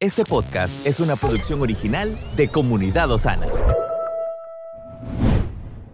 [0.00, 3.48] Este podcast es una producción original de Comunidad Osana.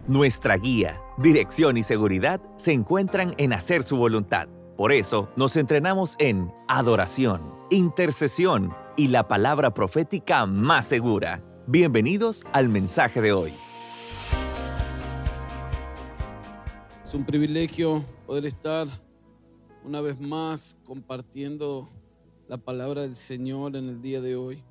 [0.07, 4.47] Nuestra guía, dirección y seguridad se encuentran en hacer su voluntad.
[4.77, 11.41] Por eso nos entrenamos en adoración, intercesión y la palabra profética más segura.
[11.65, 13.53] Bienvenidos al mensaje de hoy.
[17.03, 18.87] Es un privilegio poder estar
[19.83, 21.89] una vez más compartiendo
[22.47, 24.63] la palabra del Señor en el día de hoy.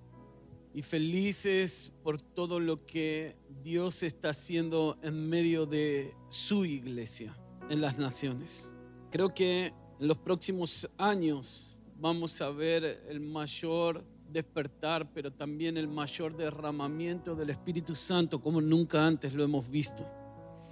[0.75, 7.37] Y felices por todo lo que Dios está haciendo en medio de su iglesia
[7.71, 8.71] en las naciones.
[9.11, 15.87] Creo que en los próximos años vamos a ver el mayor despertar, pero también el
[15.87, 20.05] mayor derramamiento del Espíritu Santo como nunca antes lo hemos visto.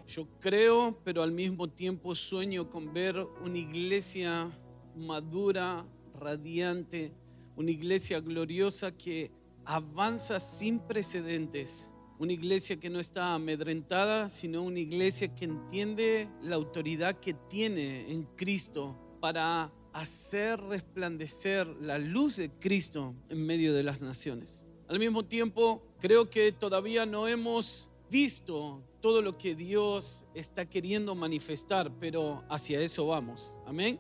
[0.08, 4.50] Yo creo, pero al mismo tiempo sueño con ver una iglesia
[4.96, 5.86] madura,
[6.22, 7.12] radiante,
[7.56, 9.30] una iglesia gloriosa que
[9.64, 16.56] avanza sin precedentes, una iglesia que no está amedrentada, sino una iglesia que entiende la
[16.56, 23.82] autoridad que tiene en Cristo para hacer resplandecer la luz de Cristo en medio de
[23.82, 24.64] las naciones.
[24.88, 31.14] Al mismo tiempo, creo que todavía no hemos visto todo lo que Dios está queriendo
[31.14, 33.56] manifestar, pero hacia eso vamos.
[33.66, 33.98] Amén.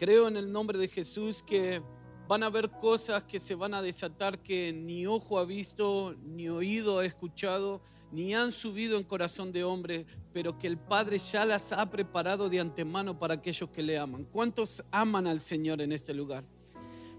[0.00, 1.82] Creo en el nombre de Jesús que
[2.26, 6.48] van a haber cosas que se van a desatar que ni ojo ha visto, ni
[6.48, 11.44] oído ha escuchado, ni han subido en corazón de hombre, pero que el Padre ya
[11.44, 14.24] las ha preparado de antemano para aquellos que le aman.
[14.24, 16.44] ¿Cuántos aman al Señor en este lugar?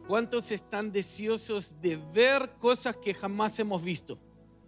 [0.08, 4.18] ¿Cuántos están deseosos de ver cosas que jamás hemos visto?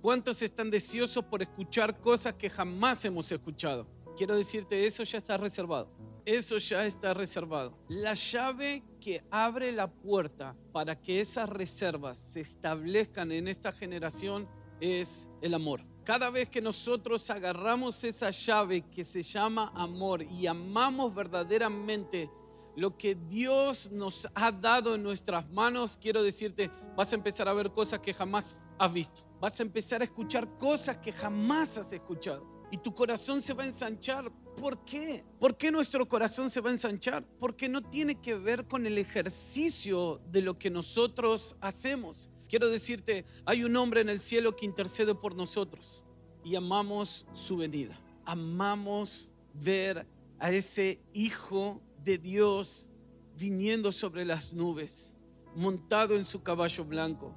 [0.04, 3.88] ¿Cuántos están deseosos por escuchar cosas que jamás hemos escuchado?
[4.16, 5.90] Quiero decirte, eso ya está reservado
[6.26, 7.78] eso ya está reservado.
[7.90, 14.48] La llave que abre la puerta para que esas reservas se establezcan en esta generación
[14.80, 15.82] es el amor.
[16.04, 22.30] Cada vez que nosotros agarramos esa llave que se llama amor y amamos verdaderamente
[22.76, 27.54] lo que Dios nos ha dado en nuestras manos, quiero decirte, vas a empezar a
[27.54, 29.22] ver cosas que jamás has visto.
[29.40, 33.62] Vas a empezar a escuchar cosas que jamás has escuchado y tu corazón se va
[33.62, 34.32] a ensanchar.
[34.60, 35.24] ¿Por qué?
[35.40, 37.24] ¿Por qué nuestro corazón se va a ensanchar?
[37.38, 42.32] Porque no tiene que ver con el ejercicio de lo que nosotros hacemos.
[42.50, 46.04] Quiero decirte, hay un hombre en el cielo que intercede por nosotros
[46.44, 47.96] y amamos su venida.
[48.26, 50.08] Amamos ver
[50.40, 52.90] a ese Hijo de Dios
[53.38, 55.16] viniendo sobre las nubes,
[55.56, 57.36] montado en su caballo blanco,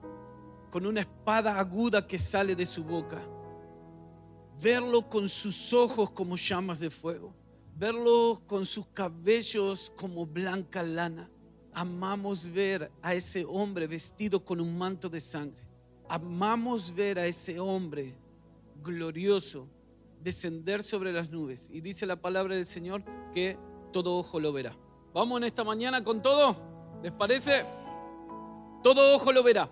[0.70, 3.35] con una espada aguda que sale de su boca
[4.60, 7.34] verlo con sus ojos como llamas de fuego,
[7.74, 11.30] verlo con sus cabellos como blanca lana.
[11.72, 15.62] Amamos ver a ese hombre vestido con un manto de sangre.
[16.08, 18.14] Amamos ver a ese hombre
[18.82, 19.68] glorioso
[20.22, 21.68] descender sobre las nubes.
[21.70, 23.58] Y dice la palabra del Señor que
[23.92, 24.74] todo ojo lo verá.
[25.12, 26.56] Vamos en esta mañana con todo.
[27.02, 27.64] ¿Les parece?
[28.82, 29.70] Todo ojo lo verá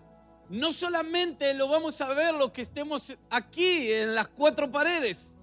[0.49, 5.35] no solamente lo vamos a ver los que estemos aquí en las cuatro paredes,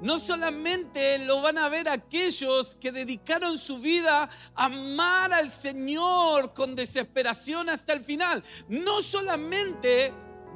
[0.00, 6.54] no solamente lo van a ver aquellos que dedicaron su vida a amar al Señor
[6.54, 10.12] con desesperación hasta el final, no solamente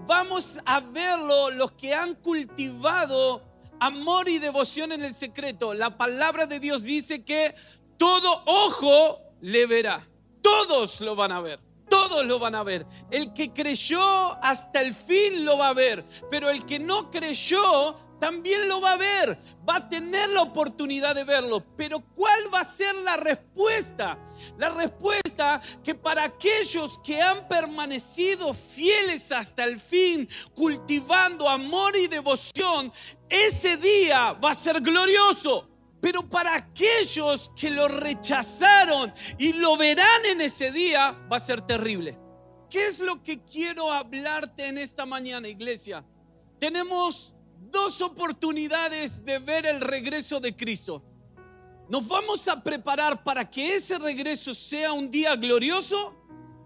[0.06, 3.42] vamos a verlo los que han cultivado
[3.80, 5.74] amor y devoción en el secreto.
[5.74, 7.54] La palabra de Dios dice que
[7.96, 10.06] todo ojo le verá,
[10.42, 12.86] todos lo van a ver todos lo van a ver.
[13.10, 14.02] El que creyó
[14.42, 18.92] hasta el fin lo va a ver, pero el que no creyó también lo va
[18.92, 19.38] a ver,
[19.68, 21.62] va a tener la oportunidad de verlo.
[21.76, 24.18] Pero ¿cuál va a ser la respuesta?
[24.58, 32.06] La respuesta que para aquellos que han permanecido fieles hasta el fin, cultivando amor y
[32.06, 32.92] devoción,
[33.28, 35.75] ese día va a ser glorioso.
[36.06, 41.62] Pero para aquellos que lo rechazaron y lo verán en ese día, va a ser
[41.62, 42.16] terrible.
[42.70, 46.04] ¿Qué es lo que quiero hablarte en esta mañana, iglesia?
[46.60, 51.02] Tenemos dos oportunidades de ver el regreso de Cristo.
[51.88, 56.14] ¿Nos vamos a preparar para que ese regreso sea un día glorioso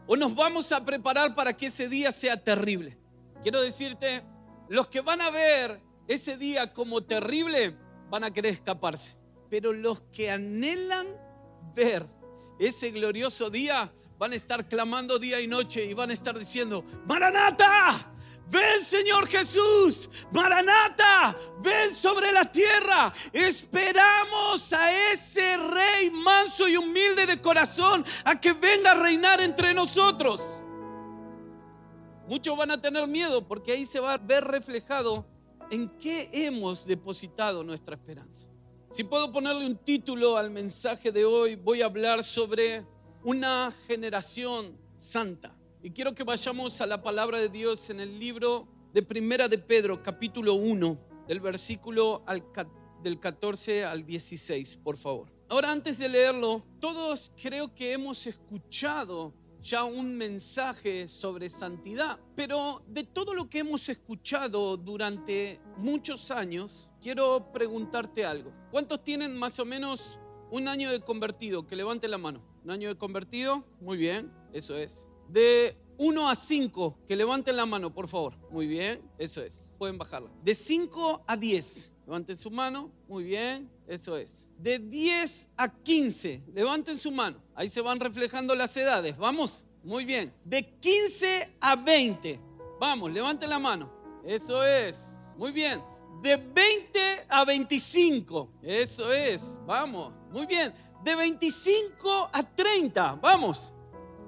[0.07, 2.99] o nos vamos a preparar para que ese día sea terrible?
[3.43, 4.23] Quiero decirte,
[4.69, 7.75] los que van a ver ese día como terrible
[8.11, 9.19] van a querer escaparse.
[9.51, 11.07] Pero los que anhelan
[11.75, 12.07] ver
[12.59, 16.85] ese glorioso día van a estar clamando día y noche y van a estar diciendo,
[17.07, 18.13] Maranata,
[18.49, 23.13] ven Señor Jesús, Maranata, ven sobre la tierra.
[23.33, 29.73] Esperamos a ese rey manso y humilde de corazón a que venga a reinar entre
[29.73, 30.61] nosotros.
[32.29, 35.27] Muchos van a tener miedo porque ahí se va a ver reflejado
[35.71, 38.50] en qué hemos depositado nuestra esperanza.
[38.91, 42.85] Si puedo ponerle un título al mensaje de hoy, voy a hablar sobre
[43.23, 45.57] una generación santa.
[45.81, 49.59] Y quiero que vayamos a la palabra de Dios en el libro de Primera de
[49.59, 50.99] Pedro, capítulo 1,
[51.29, 52.25] del versículo
[53.01, 55.31] del 14 al 16, por favor.
[55.49, 62.83] Ahora, antes de leerlo, todos creo que hemos escuchado ya un mensaje sobre santidad, pero
[62.87, 68.53] de todo lo que hemos escuchado durante muchos años, quiero preguntarte algo.
[68.71, 70.19] ¿Cuántos tienen más o menos
[70.51, 71.67] un año de convertido?
[71.67, 72.43] Que levante la mano.
[72.65, 73.65] ¿Un año de convertido?
[73.81, 75.09] Muy bien, eso es.
[75.29, 78.33] De 1 a 5, que levanten la mano, por favor.
[78.51, 79.71] Muy bien, eso es.
[79.77, 80.31] Pueden bajarla.
[80.43, 82.91] De 5 a 10, levanten su mano.
[83.07, 84.49] Muy bien, eso es.
[84.57, 87.43] De 10 a 15, levanten su mano.
[87.55, 89.19] Ahí se van reflejando las edades.
[89.19, 89.67] Vamos.
[89.85, 90.33] Muy bien.
[90.43, 92.41] De 15 a 20.
[92.81, 93.93] Vamos, levanten la mano.
[94.25, 95.35] Eso es.
[95.37, 95.83] Muy bien.
[96.23, 98.53] De 20 a 25.
[98.63, 99.61] Eso es.
[99.67, 100.15] Vamos.
[100.33, 100.73] Muy bien.
[101.05, 103.17] De 25 a 30.
[103.17, 103.71] Vamos.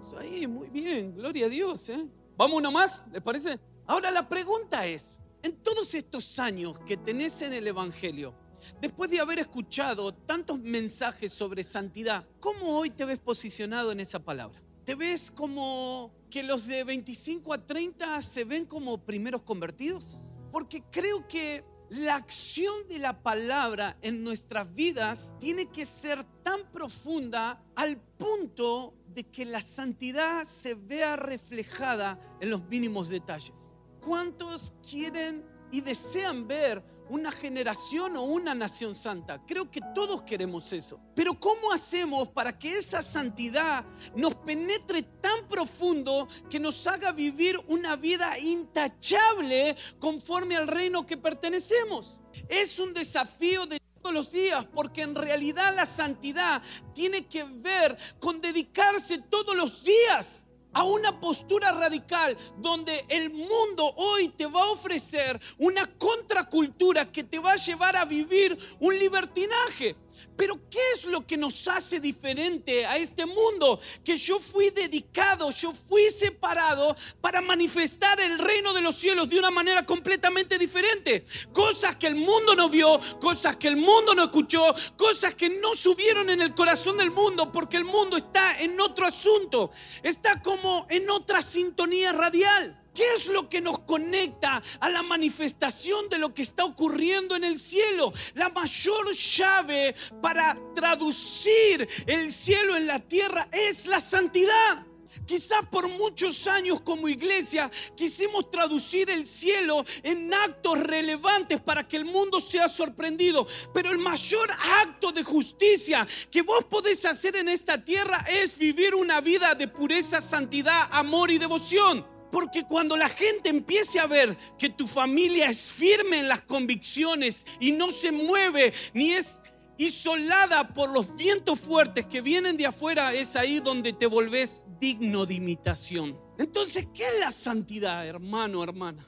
[0.03, 1.15] Eso ahí, muy bien.
[1.15, 1.89] Gloria a Dios.
[1.89, 2.05] ¿eh?
[2.37, 3.61] Vamos uno más, ¿les parece?
[3.87, 8.35] Ahora la pregunta es, en todos estos años que tenés en el Evangelio,
[8.81, 14.19] después de haber escuchado tantos mensajes sobre santidad, ¿cómo hoy te ves posicionado en esa
[14.19, 14.61] palabra?
[14.85, 20.19] ¿Te ves como que los de 25 a 30 se ven como primeros convertidos?
[20.51, 26.65] Porque creo que la acción de la palabra en nuestras vidas tiene que ser tan
[26.73, 33.73] profunda al punto de que la santidad se vea reflejada en los mínimos detalles.
[34.01, 39.45] ¿Cuántos quieren y desean ver una generación o una nación santa.
[39.47, 40.99] Creo que todos queremos eso.
[41.15, 43.85] Pero ¿cómo hacemos para que esa santidad
[44.17, 51.19] nos penetre tan profundo que nos haga vivir una vida intachable conforme al reino que
[51.19, 52.19] pertenecemos?
[52.49, 56.61] Es un desafío de todos los días, porque en realidad la santidad
[56.93, 63.93] tiene que ver con dedicarse todos los días a una postura radical donde el mundo
[63.97, 68.99] hoy te va a ofrecer una contracultura que te va a llevar a vivir un
[68.99, 69.97] libertinaje.
[70.37, 73.81] Pero ¿qué es lo que nos hace diferente a este mundo?
[74.05, 79.39] Que yo fui dedicado, yo fui separado para manifestar el reino de los cielos de
[79.39, 81.25] una manera completamente diferente.
[81.53, 85.75] Cosas que el mundo no vio, cosas que el mundo no escuchó, cosas que no
[85.75, 89.71] subieron en el corazón del mundo porque el mundo está en otro asunto,
[90.03, 92.82] está como en otra sintonía radial.
[92.95, 97.45] ¿Qué es lo que nos conecta a la manifestación de lo que está ocurriendo en
[97.45, 98.13] el cielo?
[98.35, 104.87] La mayor llave para traducir el cielo en la tierra es la santidad.
[105.27, 111.97] Quizás por muchos años como iglesia quisimos traducir el cielo en actos relevantes para que
[111.97, 113.47] el mundo sea sorprendido.
[113.75, 114.51] Pero el mayor
[114.81, 119.69] acto de justicia que vos podés hacer en esta tierra es vivir una vida de
[119.69, 122.12] pureza, santidad, amor y devoción.
[122.33, 127.45] Porque cuando la gente empiece a ver que tu familia es firme en las convicciones
[127.61, 129.39] y no se mueve ni es
[129.77, 135.27] isolada por los vientos fuertes que vienen de afuera, es ahí donde te volvés digno
[135.27, 136.19] de imitación.
[136.39, 139.07] Entonces, ¿qué es la santidad, hermano, hermana?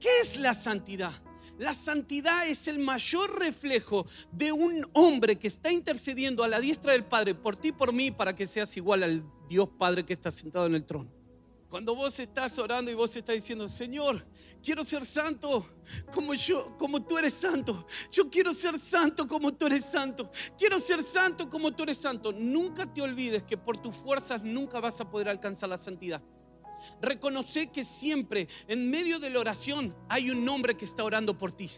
[0.00, 1.12] ¿Qué es la santidad?
[1.58, 6.92] La santidad es el mayor reflejo de un hombre que está intercediendo a la diestra
[6.92, 10.30] del Padre por ti por mí para que seas igual al Dios Padre que está
[10.30, 11.17] sentado en el trono.
[11.68, 14.24] Cuando vos estás orando y vos estás diciendo, Señor,
[14.62, 15.66] quiero ser santo
[16.14, 17.86] como yo, como tú eres santo.
[18.10, 20.30] Yo quiero ser santo como tú eres santo.
[20.56, 22.32] Quiero ser santo como tú eres santo.
[22.32, 26.22] Nunca te olvides que por tus fuerzas nunca vas a poder alcanzar la santidad.
[27.02, 31.52] Reconoce que siempre en medio de la oración hay un hombre que está orando por
[31.52, 31.70] ti.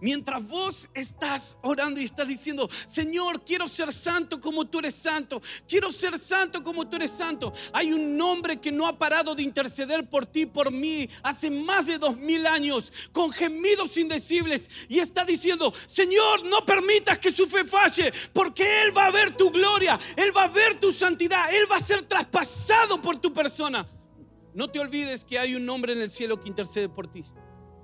[0.00, 5.42] Mientras vos estás orando y estás diciendo, Señor, quiero ser santo como tú eres santo,
[5.66, 7.52] quiero ser santo como tú eres santo.
[7.72, 11.86] Hay un nombre que no ha parado de interceder por ti, por mí, hace más
[11.86, 17.46] de dos mil años, con gemidos indecibles, y está diciendo, Señor, no permitas que su
[17.46, 21.52] fe falle, porque Él va a ver tu gloria, Él va a ver tu santidad,
[21.52, 23.86] Él va a ser traspasado por tu persona.
[24.54, 27.24] No te olvides que hay un nombre en el cielo que intercede por ti.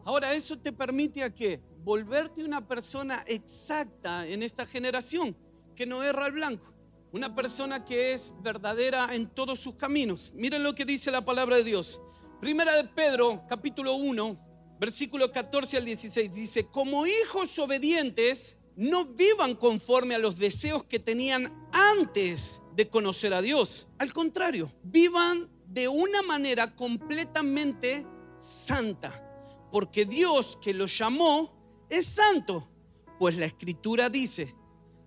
[0.04, 5.36] Ahora, eso te permite a que volverte una persona exacta en esta generación,
[5.76, 6.72] que no erra al blanco.
[7.12, 10.32] Una persona que es verdadera en todos sus caminos.
[10.34, 12.00] Miren lo que dice la palabra de Dios.
[12.40, 16.34] Primera de Pedro, capítulo 1, versículo 14 al 16.
[16.34, 23.34] Dice, como hijos obedientes, no vivan conforme a los deseos que tenían antes de conocer
[23.34, 23.86] a Dios.
[23.98, 28.06] Al contrario, vivan de una manera completamente
[28.38, 29.20] santa.
[29.70, 32.68] Porque Dios que lo llamó es santo.
[33.18, 34.54] Pues la escritura dice,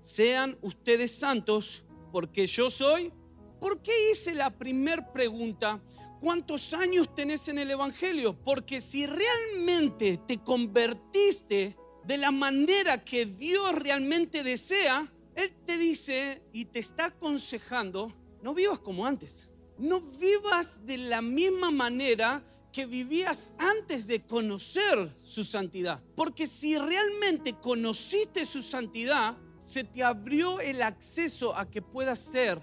[0.02, 3.12] sean ustedes santos porque yo soy.
[3.60, 5.82] ¿Por qué hice la primera pregunta?
[6.20, 8.36] ¿Cuántos años tenés en el Evangelio?
[8.44, 16.42] Porque si realmente te convertiste de la manera que Dios realmente desea, Él te dice
[16.54, 19.50] y te está aconsejando, no vivas como antes.
[19.78, 22.44] No vivas de la misma manera
[22.78, 26.00] que vivías antes de conocer su santidad.
[26.16, 32.62] Porque si realmente conociste su santidad, se te abrió el acceso a que puedas ser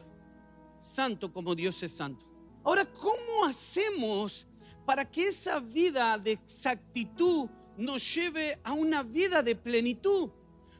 [0.78, 2.25] santo como Dios es santo.
[2.62, 4.47] Ahora, ¿cómo hacemos
[4.87, 10.30] para que esa vida de exactitud nos lleve a una vida de plenitud?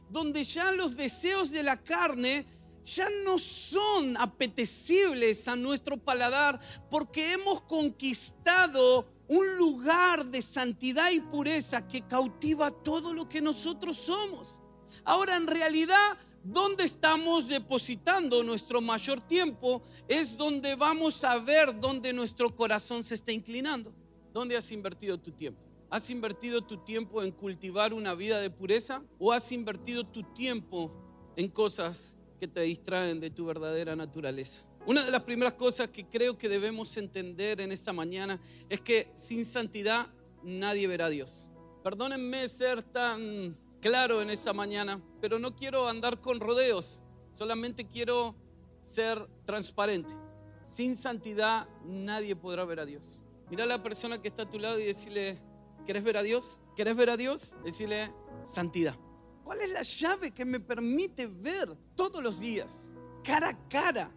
[0.09, 2.45] Donde ya los deseos de la carne
[2.85, 6.57] ya no son apetecibles a nuestro paladar
[6.89, 13.97] porque hemos conquistado un lugar de santidad y pureza que cautiva todo lo que nosotros
[13.97, 14.59] somos.
[15.03, 19.81] Ahora en realidad, ¿dónde estamos depositando nuestro mayor tiempo?
[20.07, 23.93] Es donde vamos a ver dónde nuestro corazón se está inclinando.
[24.33, 25.61] ¿Dónde has invertido tu tiempo?
[25.89, 29.01] ¿Has invertido tu tiempo en cultivar una vida de pureza?
[29.17, 30.91] ¿O has invertido tu tiempo
[31.35, 34.65] en cosas que te distraen de tu verdadera naturaleza?
[34.87, 38.39] Una de las primeras cosas que creo que debemos entender en esta mañana
[38.69, 40.07] es que sin santidad
[40.43, 41.47] nadie verá a Dios.
[41.83, 47.01] Perdónenme ser tan claro en esa mañana, pero no quiero andar con rodeos,
[47.33, 48.35] solamente quiero
[48.79, 50.13] ser transparente.
[50.61, 53.21] Sin santidad nadie podrá ver a Dios.
[53.49, 55.39] Mira a la persona que está a tu lado y decirle,
[55.87, 56.59] ¿querés ver a Dios?
[56.75, 57.55] ¿Querés ver a Dios?
[57.63, 58.11] Decirle,
[58.43, 58.95] santidad.
[59.43, 62.91] ¿Cuál es la llave que me permite ver todos los días,
[63.23, 64.11] cara a cara,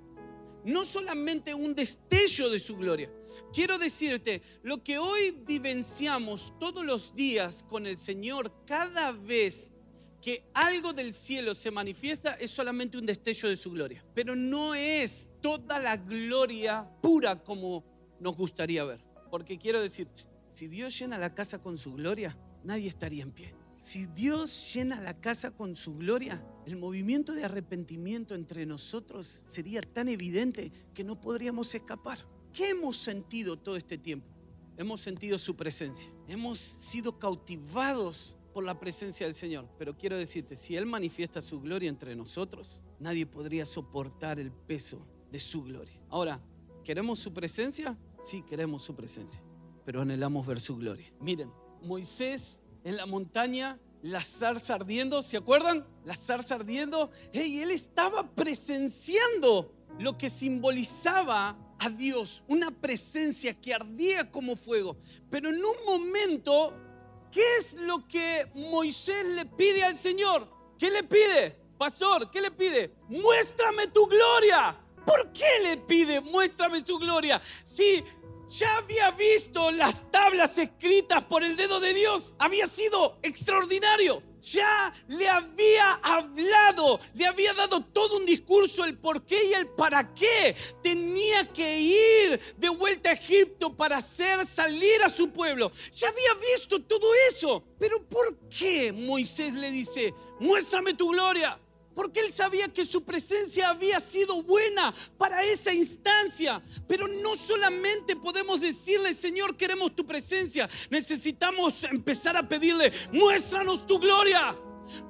[0.64, 3.10] no solamente un destello de su gloria.
[3.52, 9.72] Quiero decirte, lo que hoy vivenciamos todos los días con el Señor, cada vez
[10.20, 14.04] que algo del cielo se manifiesta, es solamente un destello de su gloria.
[14.14, 17.84] Pero no es toda la gloria pura como
[18.20, 19.04] nos gustaría ver.
[19.30, 23.54] Porque quiero decirte, si Dios llena la casa con su gloria, nadie estaría en pie.
[23.78, 29.80] Si Dios llena la casa con su gloria, el movimiento de arrepentimiento entre nosotros sería
[29.80, 32.26] tan evidente que no podríamos escapar.
[32.52, 34.26] ¿Qué hemos sentido todo este tiempo?
[34.76, 36.10] Hemos sentido su presencia.
[36.26, 39.68] Hemos sido cautivados por la presencia del Señor.
[39.78, 45.06] Pero quiero decirte, si Él manifiesta su gloria entre nosotros, nadie podría soportar el peso
[45.30, 46.00] de su gloria.
[46.08, 46.40] Ahora,
[46.84, 47.96] ¿queremos su presencia?
[48.20, 49.40] Sí, queremos su presencia,
[49.84, 51.12] pero anhelamos ver su gloria.
[51.20, 55.86] Miren, Moisés en la montaña, la zarza ardiendo, ¿se acuerdan?
[56.06, 57.10] La zarza ardiendo.
[57.32, 64.96] Y él estaba presenciando lo que simbolizaba a Dios, una presencia que ardía como fuego.
[65.28, 66.72] Pero en un momento,
[67.30, 70.48] ¿qué es lo que Moisés le pide al Señor?
[70.78, 71.58] ¿Qué le pide?
[71.76, 72.94] Pastor, ¿qué le pide?
[73.08, 74.76] Muéstrame tu gloria.
[75.08, 77.40] ¿Por qué le pide muéstrame tu gloria?
[77.64, 78.04] Si
[78.48, 82.34] ya había visto las tablas escritas por el dedo de Dios.
[82.38, 84.22] Había sido extraordinario.
[84.40, 89.66] Ya le había hablado, le había dado todo un discurso, el por qué y el
[89.66, 90.56] para qué.
[90.82, 95.70] Tenía que ir de vuelta a Egipto para hacer salir a su pueblo.
[95.92, 97.64] Ya había visto todo eso.
[97.78, 101.58] Pero ¿por qué Moisés le dice, muéstrame tu gloria?
[101.98, 106.62] Porque él sabía que su presencia había sido buena para esa instancia.
[106.86, 113.98] Pero no solamente podemos decirle, Señor, queremos tu presencia, necesitamos empezar a pedirle, muéstranos tu
[113.98, 114.56] gloria.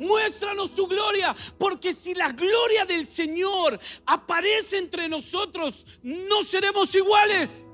[0.01, 7.65] Muéstranos tu gloria, porque si la gloria del Señor aparece entre nosotros, no seremos iguales.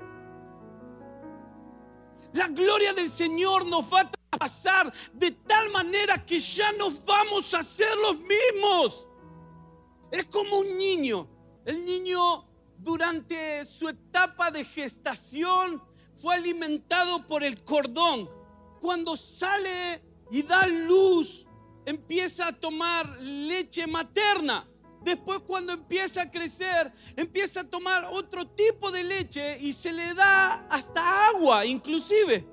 [2.35, 7.53] La gloria del Señor nos va a pasar de tal manera que ya no vamos
[7.53, 9.07] a ser los mismos.
[10.11, 11.29] Es como un niño.
[11.63, 12.45] El niño
[12.77, 15.81] durante su etapa de gestación
[16.13, 18.29] fue alimentado por el cordón.
[18.81, 21.47] Cuando sale y da luz,
[21.85, 24.67] empieza a tomar leche materna.
[25.05, 30.15] Después cuando empieza a crecer, empieza a tomar otro tipo de leche y se le
[30.15, 32.43] da hasta agua inclusive.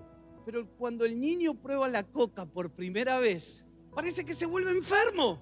[0.44, 5.40] Pero cuando el niño prueba la coca por primera vez, parece que se vuelve enfermo.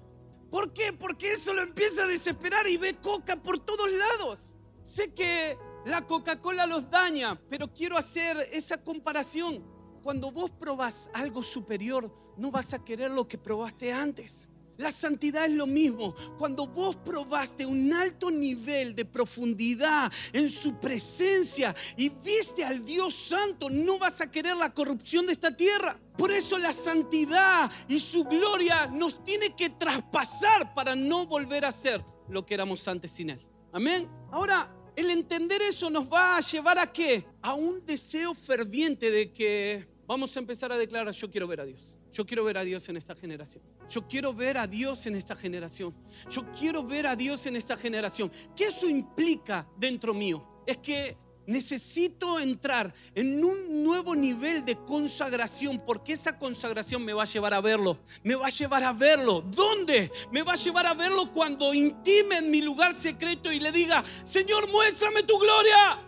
[0.49, 0.93] ¿Por qué?
[0.93, 4.55] Porque eso lo empieza a desesperar y ve coca por todos lados.
[4.81, 9.65] Sé que la Coca-Cola los daña, pero quiero hacer esa comparación.
[10.01, 14.47] Cuando vos probás algo superior, no vas a querer lo que probaste antes.
[14.77, 16.15] La santidad es lo mismo.
[16.37, 23.13] Cuando vos probaste un alto nivel de profundidad en su presencia y viste al Dios
[23.13, 25.99] Santo, no vas a querer la corrupción de esta tierra.
[26.17, 31.71] Por eso la santidad y su gloria nos tiene que traspasar para no volver a
[31.71, 33.45] ser lo que éramos antes sin Él.
[33.71, 34.09] Amén.
[34.31, 37.25] Ahora, el entender eso nos va a llevar a qué?
[37.41, 41.65] A un deseo ferviente de que vamos a empezar a declarar, yo quiero ver a
[41.65, 41.95] Dios.
[42.11, 43.63] Yo quiero ver a Dios en esta generación.
[43.89, 45.93] Yo quiero ver a Dios en esta generación.
[46.29, 48.31] Yo quiero ver a Dios en esta generación.
[48.55, 50.45] ¿Qué eso implica dentro mío?
[50.65, 57.23] Es que necesito entrar en un nuevo nivel de consagración porque esa consagración me va
[57.23, 57.97] a llevar a verlo.
[58.23, 59.41] Me va a llevar a verlo.
[59.41, 60.11] ¿Dónde?
[60.31, 64.03] Me va a llevar a verlo cuando intime en mi lugar secreto y le diga,
[64.23, 65.99] Señor, muéstrame tu gloria.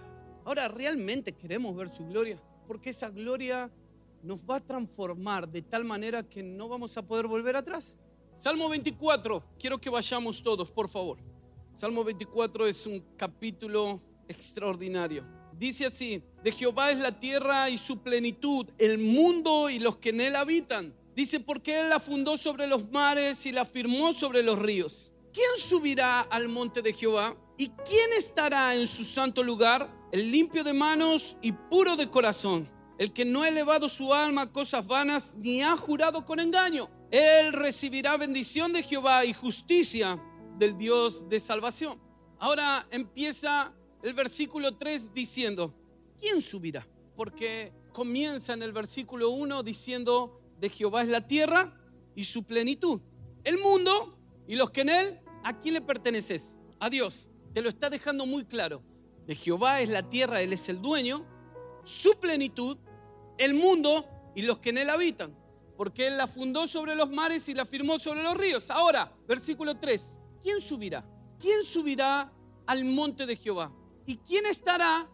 [0.46, 2.42] Ahora, ¿realmente queremos ver su gloria?
[2.68, 3.72] Porque esa gloria
[4.24, 7.98] nos va a transformar de tal manera que no vamos a poder volver atrás.
[8.36, 11.20] Salmo 24, quiero que vayamos todos, por favor.
[11.74, 15.26] Salmo 24 es un capítulo extraordinario.
[15.58, 20.10] Dice así, de Jehová es la tierra y su plenitud, el mundo y los que
[20.10, 20.96] en él habitan.
[21.16, 25.12] Dice, porque él la fundó sobre los mares y la firmó sobre los ríos.
[25.32, 27.38] ¿Quién subirá al monte de Jehová?
[27.58, 29.94] ¿Y quién estará en su santo lugar?
[30.12, 34.44] El limpio de manos y puro de corazón el que no ha elevado su alma
[34.44, 36.90] a cosas vanas, ni ha jurado con engaño.
[37.12, 40.22] Él recibirá bendición de Jehová y justicia
[40.58, 42.00] del Dios de salvación.
[42.40, 45.74] Ahora empieza el versículo 3 diciendo,
[46.20, 46.88] ¿quién subirá?
[47.16, 51.74] Porque comienza en el versículo 1 diciendo, de Jehová es la tierra
[52.16, 53.02] y su plenitud.
[53.44, 56.56] El mundo y los que en él, ¿a quién le perteneces?
[56.80, 57.30] A Dios.
[57.54, 58.82] Te lo está dejando muy claro.
[59.28, 61.26] De Jehová es la tierra, Él es el dueño,
[61.84, 62.78] su plenitud
[63.38, 65.36] el mundo y los que en él habitan,
[65.78, 68.70] porque él la fundó sobre los mares y la firmó sobre los ríos.
[68.70, 71.06] Ahora, versículo 3, ¿quién subirá?
[71.40, 72.32] ¿Quién subirá
[72.66, 73.72] al monte de Jehová?
[74.06, 75.10] ¿Y quién estará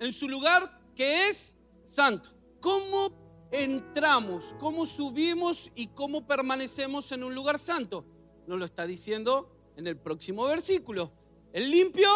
[0.00, 2.30] en su lugar que es santo?
[2.60, 4.54] ¿Cómo entramos?
[4.58, 8.04] ¿Cómo subimos y cómo permanecemos en un lugar santo?
[8.46, 11.12] Nos lo está diciendo en el próximo versículo.
[11.52, 12.08] El limpio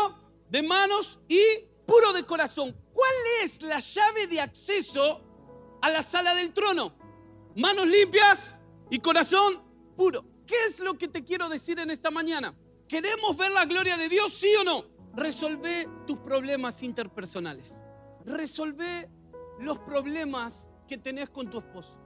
[0.49, 1.41] de manos y
[1.87, 2.77] puro de corazón.
[2.93, 5.34] ¿Cuál es la llave de acceso
[5.85, 6.95] a la sala del trono.
[7.57, 9.61] Manos limpias y corazón
[9.95, 10.25] puro.
[10.47, 12.55] ¿Qué es lo que te quiero decir en esta mañana?
[12.89, 14.87] ¿Queremos ver la gloria de Dios, sí o no?
[15.15, 17.83] Resolve tus problemas interpersonales.
[18.25, 19.11] Resolve
[19.61, 22.01] los problemas que tenés con tu esposo.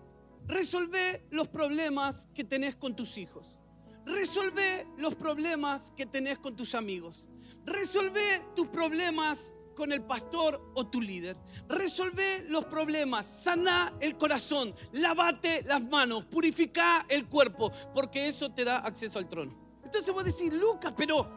[0.49, 3.61] Resolve los problemas que tenés con tus hijos.
[4.05, 7.29] Resolve los problemas que tenés con tus amigos.
[7.64, 11.37] Resolve tus problemas con el pastor o tu líder.
[11.69, 18.64] Resolve los problemas, sana el corazón, lavate las manos, purifica el cuerpo, porque eso te
[18.64, 19.57] da acceso al trono.
[19.85, 21.31] Entonces vos decís, Lucas, pero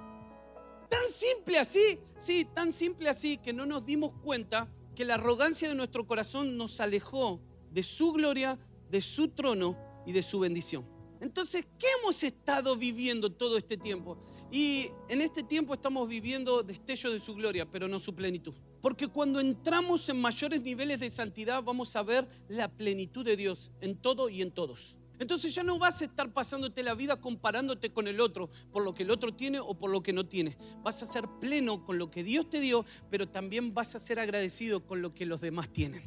[0.89, 5.69] tan simple así, sí, tan simple así que no nos dimos cuenta que la arrogancia
[5.69, 8.57] de nuestro corazón nos alejó de su gloria,
[8.89, 9.77] de su trono
[10.07, 10.83] y de su bendición.
[11.19, 14.17] Entonces, ¿qué hemos estado viviendo todo este tiempo?
[14.51, 18.53] Y en este tiempo estamos viviendo destellos de su gloria, pero no su plenitud.
[18.81, 23.71] Porque cuando entramos en mayores niveles de santidad vamos a ver la plenitud de Dios
[23.79, 24.97] en todo y en todos.
[25.19, 28.93] Entonces ya no vas a estar pasándote la vida comparándote con el otro por lo
[28.93, 30.57] que el otro tiene o por lo que no tiene.
[30.83, 34.19] Vas a ser pleno con lo que Dios te dio, pero también vas a ser
[34.19, 36.03] agradecido con lo que los demás tienen.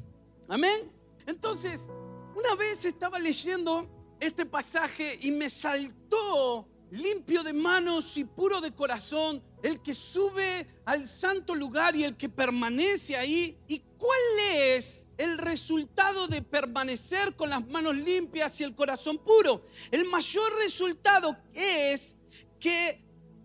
[0.49, 0.91] Amén.
[1.27, 1.89] Entonces,
[2.37, 8.73] una vez estaba leyendo este pasaje y me saltó limpio de manos y puro de
[8.73, 13.59] corazón, el que sube al santo lugar y el que permanece ahí.
[13.67, 14.21] ¿Y cuál
[14.55, 19.65] es el resultado de permanecer con las manos limpias y el corazón puro?
[19.91, 22.17] El mayor resultado es
[22.61, 23.03] que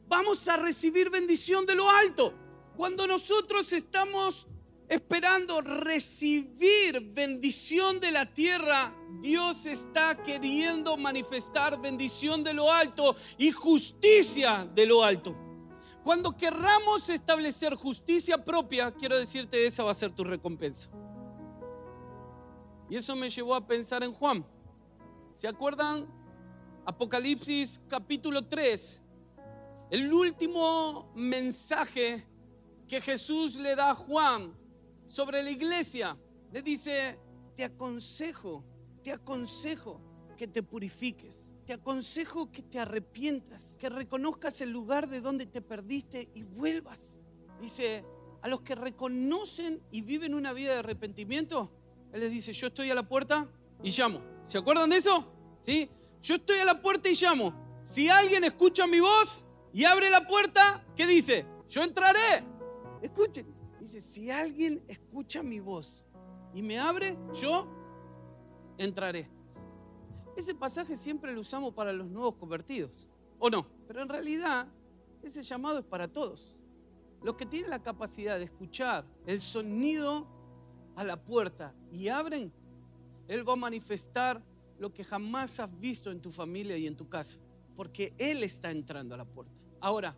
[0.07, 2.33] vamos a recibir bendición de lo alto.
[2.75, 4.47] Cuando nosotros estamos
[4.89, 13.51] esperando recibir bendición de la tierra, Dios está queriendo manifestar bendición de lo alto y
[13.51, 15.35] justicia de lo alto.
[16.03, 20.89] Cuando querramos establecer justicia propia, quiero decirte, esa va a ser tu recompensa.
[22.89, 24.43] Y eso me llevó a pensar en Juan.
[25.31, 26.07] ¿Se acuerdan?
[26.83, 29.03] Apocalipsis capítulo 3.
[29.91, 32.25] El último mensaje
[32.87, 34.58] que Jesús le da a Juan
[35.09, 36.15] sobre la iglesia.
[36.51, 37.19] Le dice,
[37.55, 38.63] te aconsejo,
[39.03, 40.01] te aconsejo
[40.37, 41.53] que te purifiques.
[41.65, 47.19] Te aconsejo que te arrepientas, que reconozcas el lugar de donde te perdiste y vuelvas.
[47.59, 48.03] Dice,
[48.41, 51.71] a los que reconocen y viven una vida de arrepentimiento,
[52.11, 53.47] Él les dice, yo estoy a la puerta
[53.83, 54.21] y llamo.
[54.45, 55.27] ¿Se acuerdan de eso?
[55.59, 55.89] ¿Sí?
[56.21, 57.53] Yo estoy a la puerta y llamo.
[57.83, 61.45] si alguien escucha mi voz y abre la puerta, ¿qué dice?
[61.67, 62.45] Yo entraré.
[63.01, 63.58] Escuchen.
[63.89, 66.05] Dice, si alguien escucha mi voz
[66.53, 67.67] y me abre, yo
[68.77, 69.27] entraré.
[70.37, 73.07] Ese pasaje siempre lo usamos para los nuevos convertidos,
[73.39, 73.65] ¿o no?
[73.87, 74.67] Pero en realidad
[75.23, 76.55] ese llamado es para todos.
[77.23, 80.27] Los que tienen la capacidad de escuchar el sonido
[80.95, 82.53] a la puerta y abren,
[83.27, 84.43] Él va a manifestar
[84.77, 87.39] lo que jamás has visto en tu familia y en tu casa,
[87.75, 89.51] porque Él está entrando a la puerta.
[89.81, 90.15] Ahora,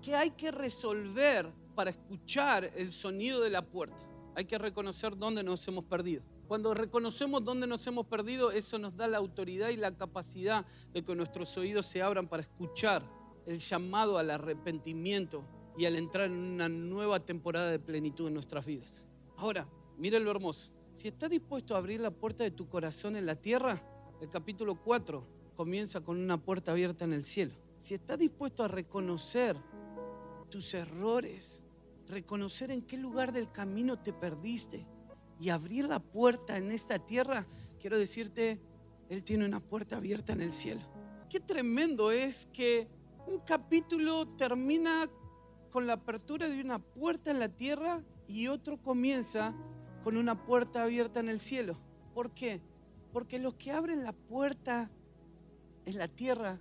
[0.00, 4.04] ¿qué hay que resolver para escuchar el sonido de la puerta?
[4.34, 6.22] Hay que reconocer dónde nos hemos perdido.
[6.48, 11.02] Cuando reconocemos dónde nos hemos perdido, eso nos da la autoridad y la capacidad de
[11.02, 13.02] que nuestros oídos se abran para escuchar
[13.46, 15.44] el llamado al arrepentimiento
[15.76, 19.06] y al entrar en una nueva temporada de plenitud en nuestras vidas.
[19.36, 20.70] Ahora, mire lo hermoso.
[20.92, 23.82] Si estás dispuesto a abrir la puerta de tu corazón en la tierra,
[24.20, 27.54] el capítulo 4 comienza con una puerta abierta en el cielo.
[27.78, 29.56] Si estás dispuesto a reconocer
[30.50, 31.61] tus errores,
[32.12, 34.86] reconocer en qué lugar del camino te perdiste
[35.40, 37.46] y abrir la puerta en esta tierra,
[37.80, 38.60] quiero decirte,
[39.08, 40.82] Él tiene una puerta abierta en el cielo.
[41.28, 42.86] Qué tremendo es que
[43.26, 45.08] un capítulo termina
[45.70, 49.54] con la apertura de una puerta en la tierra y otro comienza
[50.04, 51.78] con una puerta abierta en el cielo.
[52.14, 52.60] ¿Por qué?
[53.12, 54.90] Porque los que abren la puerta
[55.86, 56.60] en la tierra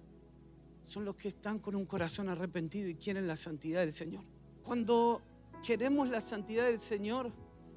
[0.83, 4.23] son los que están con un corazón arrepentido y quieren la santidad del Señor.
[4.63, 5.21] Cuando
[5.61, 7.31] queremos la santidad del Señor,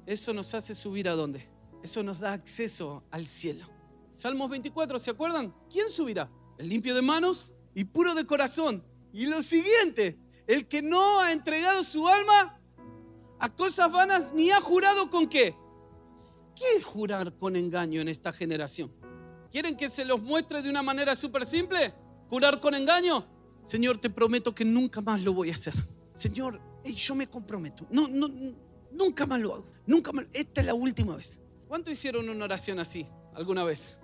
[0.05, 1.47] eso nos hace subir a dónde?
[1.83, 3.67] Eso nos da acceso al cielo.
[4.11, 5.53] Salmos 24, ¿se acuerdan?
[5.69, 6.29] ¿Quién subirá?
[6.57, 8.83] El limpio de manos y puro de corazón.
[9.13, 10.17] Y lo siguiente,
[10.47, 12.59] el que no ha entregado su alma
[13.39, 15.55] a cosas vanas ni ha jurado con qué.
[16.55, 18.91] ¿Qué es jurar con engaño en esta generación?
[19.51, 21.93] ¿Quieren que se los muestre de una manera súper simple?
[22.29, 23.27] ¿Jurar con engaño?
[23.63, 25.73] Señor, te prometo que nunca más lo voy a hacer.
[26.13, 26.61] Señor,
[26.93, 27.87] yo me comprometo.
[27.89, 28.29] No, no,
[28.91, 29.65] nunca más lo hago.
[29.85, 30.25] Nunca más.
[30.33, 31.39] Esta es la última vez.
[31.67, 33.99] ¿Cuánto hicieron una oración así alguna vez?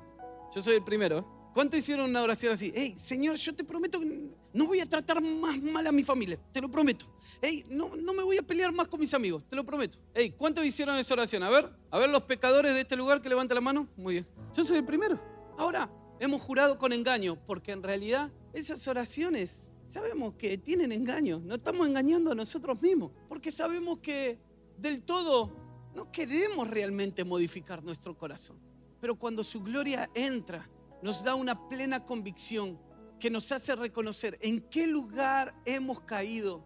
[0.53, 1.41] Yo soy el primero.
[1.53, 2.71] ¿Cuánto hicieron una oración así?
[2.73, 6.39] Hey, Señor, yo te prometo que no voy a tratar más mal a mi familia,
[6.51, 7.05] te lo prometo.
[7.41, 9.97] Hey, no, no me voy a pelear más con mis amigos, te lo prometo.
[10.13, 11.43] Hey, ¿cuántos hicieron esa oración?
[11.43, 13.87] A ver, a ver los pecadores de este lugar que levanten la mano.
[13.97, 14.27] Muy bien.
[14.55, 15.19] Yo soy el primero.
[15.57, 15.91] Ahora,
[16.21, 21.41] hemos jurado con engaño, porque en realidad esas oraciones sabemos que tienen engaño.
[21.43, 24.39] No estamos engañando a nosotros mismos, porque sabemos que
[24.77, 25.51] del todo
[25.93, 28.57] no queremos realmente modificar nuestro corazón.
[29.01, 30.69] Pero cuando su gloria entra,
[31.01, 32.79] nos da una plena convicción
[33.19, 36.63] que nos hace reconocer en qué lugar hemos caído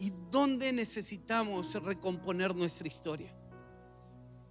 [0.00, 3.36] y dónde necesitamos recomponer nuestra historia.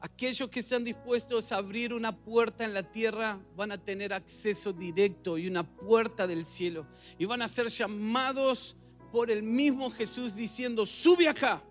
[0.06, 4.74] Aquellos que están dispuestos a abrir una puerta en la tierra van a tener acceso
[4.74, 6.86] directo y una puerta del cielo.
[7.18, 8.76] Y van a ser llamados
[9.14, 11.64] por el mismo Jesús diciendo, sube acá,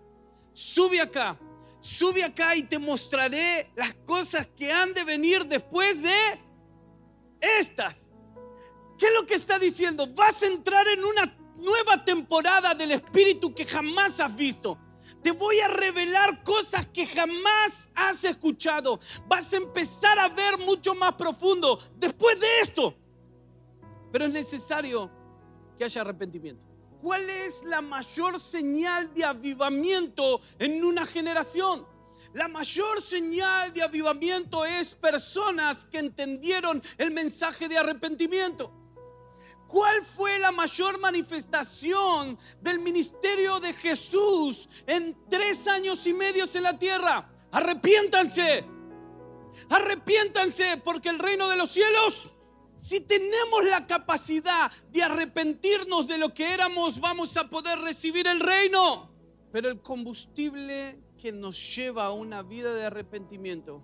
[0.51, 1.37] sube acá,
[1.79, 6.39] sube acá y te mostraré las cosas que han de venir después de
[7.39, 8.11] estas.
[8.97, 10.07] ¿Qué es lo que está diciendo?
[10.07, 14.79] Vas a entrar en una nueva temporada del Espíritu que jamás has visto.
[15.23, 18.99] Te voy a revelar cosas que jamás has escuchado.
[19.25, 22.93] Vas a empezar a ver mucho más profundo después de esto.
[24.11, 25.09] Pero es necesario
[25.77, 26.65] que haya arrepentimiento.
[27.01, 31.87] ¿Cuál es la mayor señal de avivamiento en una generación?
[32.33, 38.82] La mayor señal de avivamiento es personas que entendieron el mensaje de arrepentimiento.
[39.73, 46.61] ¿Cuál fue la mayor manifestación del ministerio de Jesús en tres años y medio en
[46.61, 47.27] la tierra?
[47.51, 48.65] Arrepiéntanse.
[49.71, 52.29] Arrepiéntanse porque el reino de los cielos,
[52.75, 58.41] si tenemos la capacidad de arrepentirnos de lo que éramos, vamos a poder recibir el
[58.41, 59.11] reino.
[59.51, 63.83] Pero el combustible que nos lleva a una vida de arrepentimiento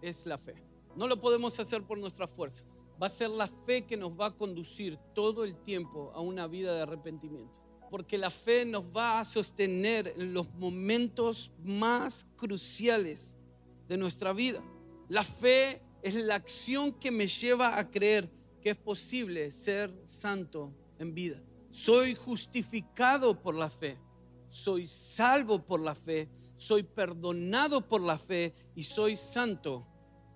[0.00, 0.62] es la fe.
[0.94, 2.83] No lo podemos hacer por nuestras fuerzas.
[3.00, 6.46] Va a ser la fe que nos va a conducir todo el tiempo a una
[6.46, 7.60] vida de arrepentimiento.
[7.90, 13.36] Porque la fe nos va a sostener en los momentos más cruciales
[13.88, 14.62] de nuestra vida.
[15.08, 18.30] La fe es la acción que me lleva a creer
[18.60, 21.42] que es posible ser santo en vida.
[21.70, 23.98] Soy justificado por la fe.
[24.48, 29.86] Soy salvo por la fe soy perdonado por la fe y soy santo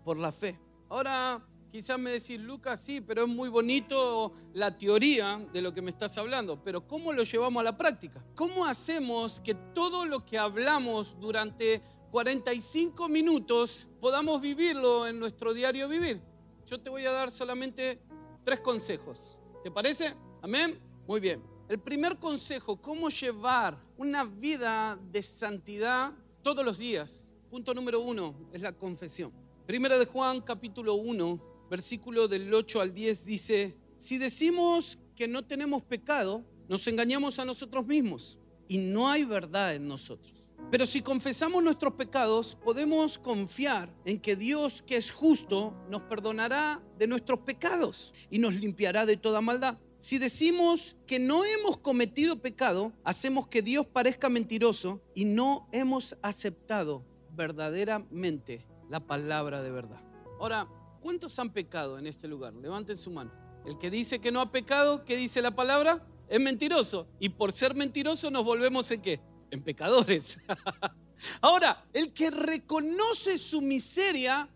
[0.05, 0.59] por la fe.
[0.89, 5.83] Ahora, quizás me decís, Lucas, sí, pero es muy bonito la teoría de lo que
[5.83, 8.25] me estás hablando, pero ¿cómo lo llevamos a la práctica?
[8.35, 15.89] ¿Cómo hacemos que todo lo que hablamos durante 45 minutos podamos vivirlo en nuestro diario
[15.89, 16.21] vivir?
[16.67, 18.01] Yo te voy a dar solamente
[18.45, 19.39] tres consejos.
[19.63, 20.15] ¿Te parece?
[20.43, 20.81] Amén.
[21.07, 21.43] Muy bien.
[21.69, 27.31] El primer consejo, cómo llevar una vida de santidad todos los días.
[27.51, 29.33] Punto número uno es la confesión.
[29.67, 35.45] Primera de Juan capítulo 1, versículo del 8 al 10 dice, si decimos que no
[35.45, 40.49] tenemos pecado, nos engañamos a nosotros mismos y no hay verdad en nosotros.
[40.71, 46.83] Pero si confesamos nuestros pecados, podemos confiar en que Dios, que es justo, nos perdonará
[46.99, 49.79] de nuestros pecados y nos limpiará de toda maldad.
[49.99, 56.17] Si decimos que no hemos cometido pecado, hacemos que Dios parezca mentiroso y no hemos
[56.23, 57.05] aceptado
[57.35, 60.01] verdaderamente la palabra de verdad.
[60.39, 60.69] Ahora,
[61.09, 62.53] ¿cuántos han pecado en este lugar?
[62.53, 63.33] Levanten su mano.
[63.65, 66.07] El que dice que no ha pecado, ¿qué dice la palabra?
[66.29, 67.09] Es mentiroso.
[67.19, 69.19] Y por ser mentiroso nos volvemos en qué?
[69.51, 70.39] En pecadores.
[71.41, 74.51] Ahora, el que reconoce su miseria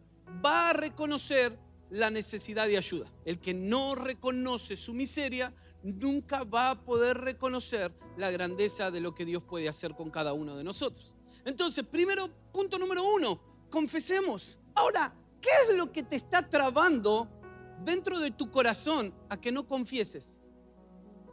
[0.45, 3.11] va a reconocer la necesidad de ayuda.
[3.25, 9.15] El que no reconoce su miseria nunca va a poder reconocer la grandeza de lo
[9.15, 11.15] que Dios puede hacer con cada uno de nosotros.
[11.47, 14.59] Entonces, primero, punto número uno, confesemos.
[14.75, 17.29] Ahora, ¿qué es lo que te está trabando
[17.85, 20.39] dentro de tu corazón a que no confieses?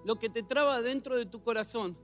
[0.03, 1.97] Lo que te traba dentro de tu corazón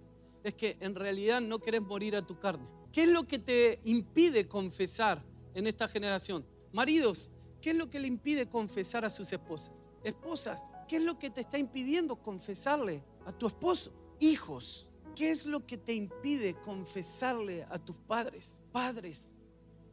[0.43, 2.67] es que en realidad no querés morir a tu carne.
[2.91, 6.45] ¿Qué es lo que te impide confesar en esta generación?
[6.71, 9.89] Maridos, ¿qué es lo que le impide confesar a sus esposas?
[10.03, 13.91] Esposas, ¿qué es lo que te está impidiendo confesarle a tu esposo?
[14.19, 18.61] Hijos, ¿qué es lo que te impide confesarle a tus padres?
[18.71, 19.33] Padres,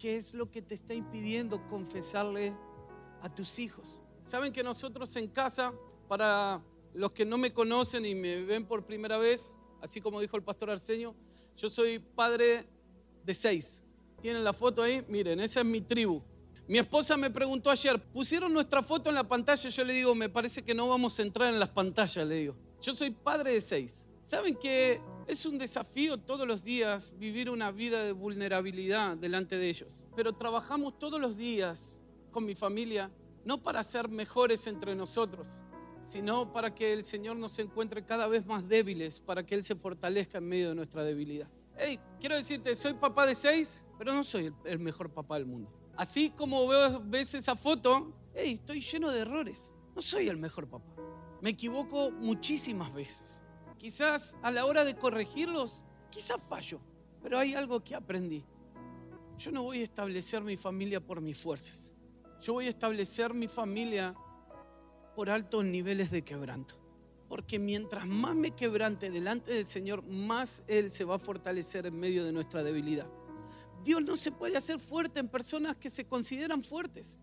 [0.03, 2.53] ¿qué es lo que te está impidiendo confesarle
[3.21, 4.01] a tus hijos?
[4.25, 5.73] Saben que nosotros en casa,
[6.09, 6.61] para
[6.93, 10.43] los que no me conocen y me ven por primera vez, así como dijo el
[10.43, 11.15] pastor Arsenio,
[11.57, 12.67] yo soy padre
[13.25, 13.81] de seis.
[14.21, 15.05] ¿Tienen la foto ahí?
[15.07, 16.21] Miren, esa es mi tribu.
[16.67, 20.29] Mi esposa me preguntó ayer, pusieron nuestra foto en la pantalla, yo le digo, me
[20.29, 22.57] parece que no vamos a entrar en las pantallas, le digo.
[22.81, 24.05] Yo soy padre de seis.
[24.25, 29.69] ¿Saben que es un desafío todos los días vivir una vida de vulnerabilidad delante de
[29.69, 30.05] ellos?
[30.17, 31.99] Pero trabajamos todos los días
[32.31, 33.11] con mi familia,
[33.45, 35.49] no para ser mejores entre nosotros,
[36.03, 39.75] sino para que el Señor nos encuentre cada vez más débiles, para que Él se
[39.75, 41.49] fortalezca en medio de nuestra debilidad.
[41.77, 45.73] Hey, quiero decirte, soy papá de seis, pero no soy el mejor papá del mundo.
[45.97, 46.67] Así como
[47.05, 49.75] ves esa foto, hey, estoy lleno de errores.
[49.95, 50.93] No soy el mejor papá.
[51.41, 53.43] Me equivoco muchísimas veces.
[53.83, 56.79] Quizás a la hora de corregirlos, quizás fallo,
[57.21, 58.45] pero hay algo que aprendí.
[59.37, 61.91] Yo no voy a establecer mi familia por mis fuerzas.
[62.41, 64.15] Yo voy a establecer mi familia
[65.17, 66.77] por altos niveles de quebranto.
[67.29, 71.99] Porque mientras más me quebrante delante del Señor, más Él se va a fortalecer en
[71.99, 73.11] medio de nuestra debilidad.
[73.83, 77.19] Dios no se puede hacer fuerte en personas que se consideran fuertes.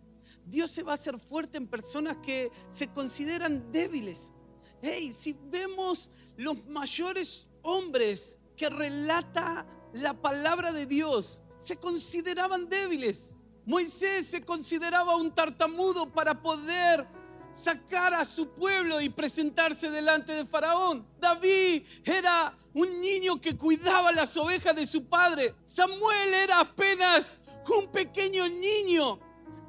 [0.45, 4.34] Dios se va a hacer fuerte en personas que se consideran débiles.
[4.82, 13.36] Hey, si vemos los mayores hombres que relata la palabra de Dios, se consideraban débiles.
[13.65, 17.08] Moisés se consideraba un tartamudo para poder
[17.52, 21.06] sacar a su pueblo y presentarse delante de Faraón.
[21.20, 25.56] David era un niño que cuidaba las ovejas de su padre.
[25.65, 27.39] Samuel era apenas
[27.78, 29.20] un pequeño niño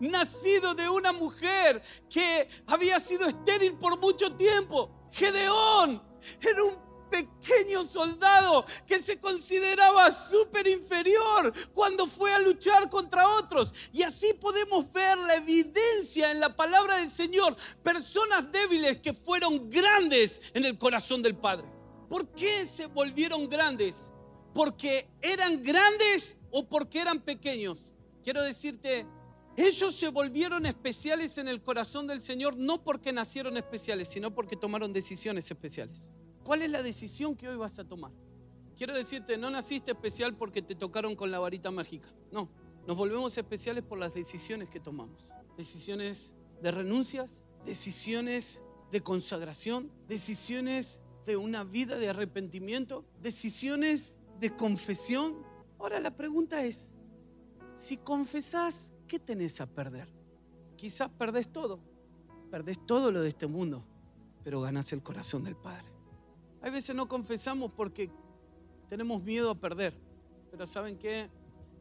[0.01, 5.00] nacido de una mujer que había sido estéril por mucho tiempo.
[5.12, 6.03] Gedeón
[6.40, 13.75] era un pequeño soldado que se consideraba súper inferior cuando fue a luchar contra otros.
[13.92, 17.57] Y así podemos ver la evidencia en la palabra del Señor.
[17.83, 21.66] Personas débiles que fueron grandes en el corazón del Padre.
[22.09, 24.11] ¿Por qué se volvieron grandes?
[24.55, 27.92] ¿Porque eran grandes o porque eran pequeños?
[28.23, 29.07] Quiero decirte,
[29.66, 34.57] ellos se volvieron especiales en el corazón del Señor no porque nacieron especiales, sino porque
[34.57, 36.09] tomaron decisiones especiales.
[36.44, 38.12] ¿Cuál es la decisión que hoy vas a tomar?
[38.77, 42.09] Quiero decirte, no naciste especial porque te tocaron con la varita mágica.
[42.33, 42.49] No,
[42.87, 45.29] nos volvemos especiales por las decisiones que tomamos.
[45.57, 55.44] Decisiones de renuncias, decisiones de consagración, decisiones de una vida de arrepentimiento, decisiones de confesión.
[55.79, 56.90] Ahora la pregunta es,
[57.75, 60.07] si confesás ¿qué tenés a perder?
[60.77, 61.81] Quizás perdés todo,
[62.49, 63.85] perdés todo lo de este mundo,
[64.44, 65.88] pero ganás el corazón del Padre.
[66.62, 68.09] Hay veces no confesamos porque
[68.88, 69.94] tenemos miedo a perder,
[70.53, 71.29] pero ¿saben qué?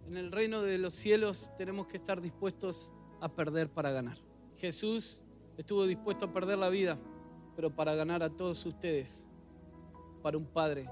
[0.08, 4.18] En el reino de los cielos tenemos que estar dispuestos a perder para ganar.
[4.58, 5.22] Jesús
[5.56, 6.98] estuvo dispuesto a perder la vida,
[7.56, 9.28] pero para ganar a todos ustedes,
[10.24, 10.90] para un Padre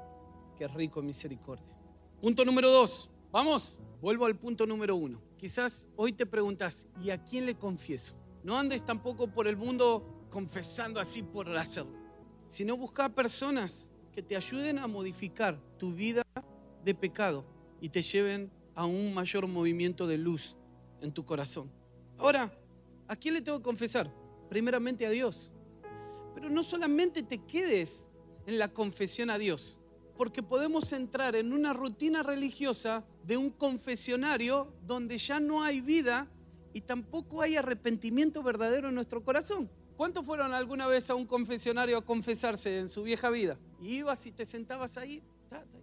[0.55, 1.75] que es rico en misericordia.
[2.21, 5.26] Punto número dos, vamos, vuelvo al punto número uno.
[5.37, 8.15] Quizás hoy te preguntas, ¿y a quién le confieso?
[8.43, 11.93] No andes tampoco por el mundo confesando así por hacerlo,
[12.47, 16.23] sino busca personas que te ayuden a modificar tu vida
[16.83, 17.45] de pecado
[17.79, 20.55] y te lleven a un mayor movimiento de luz
[21.01, 21.71] en tu corazón.
[22.17, 22.51] Ahora,
[23.07, 24.11] ¿a quién le tengo que confesar?
[24.49, 25.53] Primeramente a Dios.
[26.33, 28.07] Pero no solamente te quedes
[28.47, 29.76] en la confesión a Dios,
[30.17, 36.27] porque podemos entrar en una rutina religiosa de un confesionario donde ya no hay vida
[36.73, 39.69] y tampoco hay arrepentimiento verdadero en nuestro corazón.
[39.95, 43.57] ¿Cuántos fueron alguna vez a un confesionario a confesarse en su vieja vida?
[43.81, 45.23] Y ibas y te sentabas ahí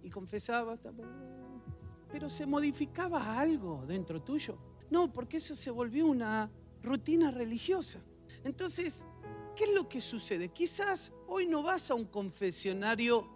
[0.02, 0.80] y confesabas,
[2.10, 4.56] pero se modificaba algo dentro tuyo.
[4.90, 6.50] No, porque eso se volvió una
[6.82, 8.00] rutina religiosa.
[8.44, 9.04] Entonces,
[9.56, 10.48] ¿qué es lo que sucede?
[10.50, 13.33] Quizás hoy no vas a un confesionario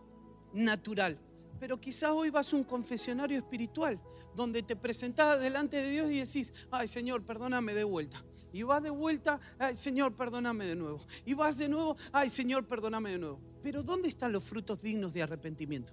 [0.53, 1.19] natural,
[1.59, 4.01] pero quizás hoy vas a un confesionario espiritual,
[4.35, 8.25] donde te presentás delante de Dios y decís, ay Señor, perdóname de vuelta.
[8.53, 11.01] Y vas de vuelta, ay Señor, perdóname de nuevo.
[11.25, 13.41] Y vas de nuevo, ay Señor, perdóname de nuevo.
[13.63, 15.93] Pero ¿dónde están los frutos dignos de arrepentimiento?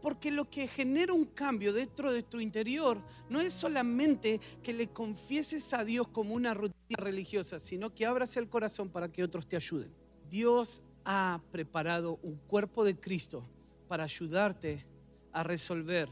[0.00, 4.88] Porque lo que genera un cambio dentro de tu interior no es solamente que le
[4.88, 9.46] confieses a Dios como una rutina religiosa, sino que abras el corazón para que otros
[9.46, 9.92] te ayuden.
[10.30, 13.44] Dios ha preparado un cuerpo de Cristo
[13.90, 14.86] para ayudarte
[15.32, 16.08] a resolver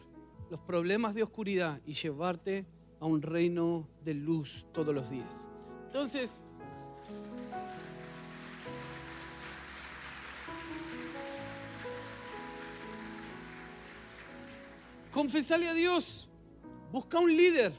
[0.50, 2.66] los problemas de oscuridad y llevarte
[2.98, 5.46] a un reino de luz todos los días.
[5.84, 6.42] Entonces,
[15.12, 16.28] confesale a Dios,
[16.90, 17.72] busca un líder,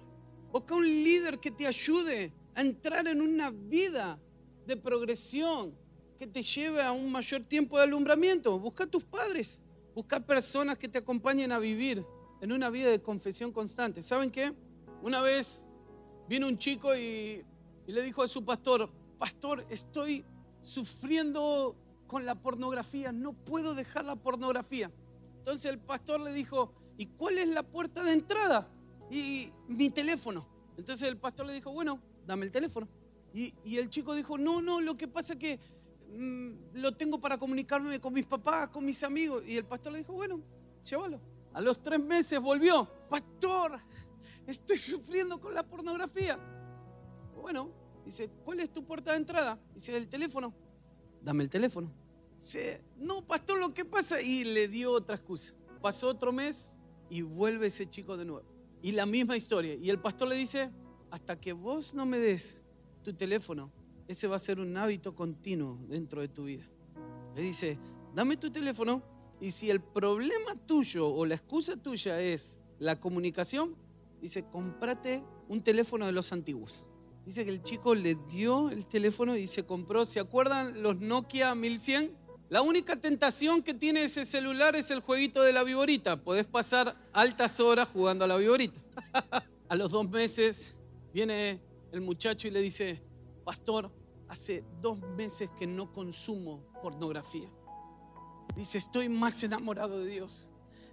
[0.49, 4.17] busca un líder que te ayude a entrar en una vida
[4.65, 5.75] de progresión
[6.17, 8.57] que te lleve a un mayor tiempo de alumbramiento.
[8.57, 9.62] Busca a tus padres,
[9.99, 12.05] busca personas que te acompañen a vivir
[12.39, 14.01] en una vida de confesión constante.
[14.01, 14.53] ¿Saben qué?
[15.01, 15.65] Una vez
[16.29, 17.43] vino un chico y,
[17.85, 20.23] y le dijo a su pastor, pastor, estoy
[20.62, 21.75] sufriendo
[22.07, 24.89] con la pornografía, no puedo dejar la pornografía.
[25.39, 28.69] Entonces el pastor le dijo, ¿y cuál es la puerta de entrada?
[29.12, 30.47] Y mi teléfono.
[30.77, 32.88] Entonces el pastor le dijo, bueno, dame el teléfono.
[33.33, 35.59] Y, el chico dijo, no, no, lo que pasa es que
[36.73, 39.43] lo tengo para comunicarme con mis papás, con mis amigos.
[39.45, 40.41] Y el pastor le dijo, bueno,
[40.83, 41.19] llévalo.
[41.53, 43.79] A los tres meses volvió, pastor,
[44.45, 46.37] estoy sufriendo con la pornografía.
[47.35, 47.71] Bueno,
[48.05, 49.59] dice, ¿cuál es tu puerta de entrada?
[49.73, 50.53] Dice, el teléfono.
[51.21, 51.91] Dame el teléfono.
[52.37, 54.21] Dice, no, pastor, lo que pasa.
[54.21, 55.53] Y le dio otra excusa.
[55.81, 56.75] Pasó otro mes,
[57.09, 58.47] y vuelve ese chico de nuevo.
[58.81, 59.75] Y la misma historia.
[59.75, 60.71] Y el pastor le dice,
[61.09, 62.61] hasta que vos no me des
[63.03, 63.71] tu teléfono,
[64.09, 66.65] ese va a ser un hábito continuo dentro de tu vida.
[67.35, 67.77] Le dice,
[68.15, 69.03] dame tu teléfono
[69.39, 73.75] y si el problema tuyo o la excusa tuya es la comunicación,
[74.19, 76.87] dice, cómprate un teléfono de los antiguos.
[77.23, 81.53] Dice que el chico le dio el teléfono y se compró, ¿se acuerdan los Nokia
[81.53, 82.17] 1100?
[82.49, 86.23] La única tentación que tiene ese celular es el jueguito de la viborita.
[86.23, 88.81] Podés pasar altas horas jugando a la viborita.
[89.69, 90.79] a los dos meses
[91.13, 93.03] viene el muchacho y le dice,
[93.45, 93.91] pastor,
[94.29, 97.49] hace dos meses que no consumo pornografía.
[98.55, 100.47] Dice, estoy más enamorado de Dios.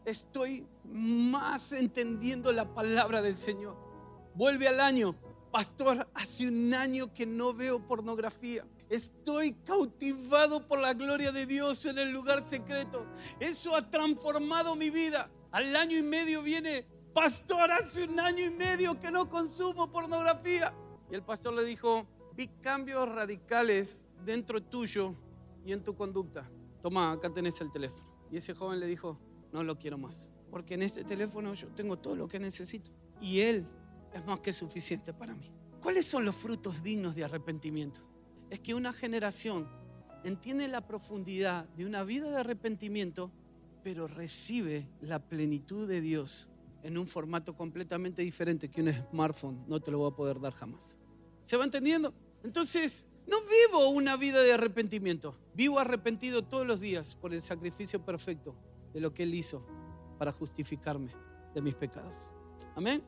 [0.04, 3.76] Estoy más entendiendo la palabra del Señor.
[4.34, 5.14] Vuelve al año.
[5.50, 8.64] Pastor, hace un año que no veo pornografía.
[8.88, 13.04] Estoy cautivado por la gloria de Dios en el lugar secreto.
[13.40, 15.28] Eso ha transformado mi vida.
[15.50, 20.72] Al año y medio viene, pastor, hace un año y medio que no consumo pornografía.
[21.10, 25.14] Y el pastor le dijo, vi cambios radicales dentro tuyo
[25.64, 26.48] y en tu conducta.
[26.80, 28.06] Toma, acá tenés el teléfono.
[28.30, 29.18] Y ese joven le dijo,
[29.52, 30.30] no lo quiero más.
[30.50, 32.90] Porque en este teléfono yo tengo todo lo que necesito.
[33.20, 33.66] Y él
[34.12, 35.50] es más que suficiente para mí.
[35.82, 38.06] ¿Cuáles son los frutos dignos de arrepentimiento?
[38.50, 39.68] es que una generación
[40.24, 43.30] entiende la profundidad de una vida de arrepentimiento,
[43.82, 46.48] pero recibe la plenitud de Dios
[46.82, 50.52] en un formato completamente diferente que un smartphone no te lo va a poder dar
[50.52, 50.98] jamás.
[51.42, 52.12] ¿Se va entendiendo?
[52.42, 58.04] Entonces, no vivo una vida de arrepentimiento, vivo arrepentido todos los días por el sacrificio
[58.04, 58.54] perfecto
[58.92, 59.66] de lo que Él hizo
[60.18, 61.12] para justificarme
[61.54, 62.30] de mis pecados.
[62.74, 63.02] Amén.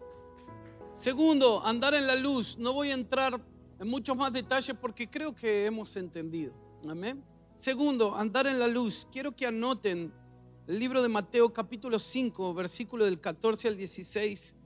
[0.95, 2.59] Segundo, andar en la luz.
[2.59, 3.41] No voy a entrar
[3.79, 6.53] en muchos más detalles porque creo que hemos entendido.
[6.89, 7.23] Amén.
[7.57, 9.07] Segundo, andar en la luz.
[9.13, 10.13] Quiero que anoten
[10.67, 14.57] el libro de Mateo capítulo 5, versículo del 14 al 16.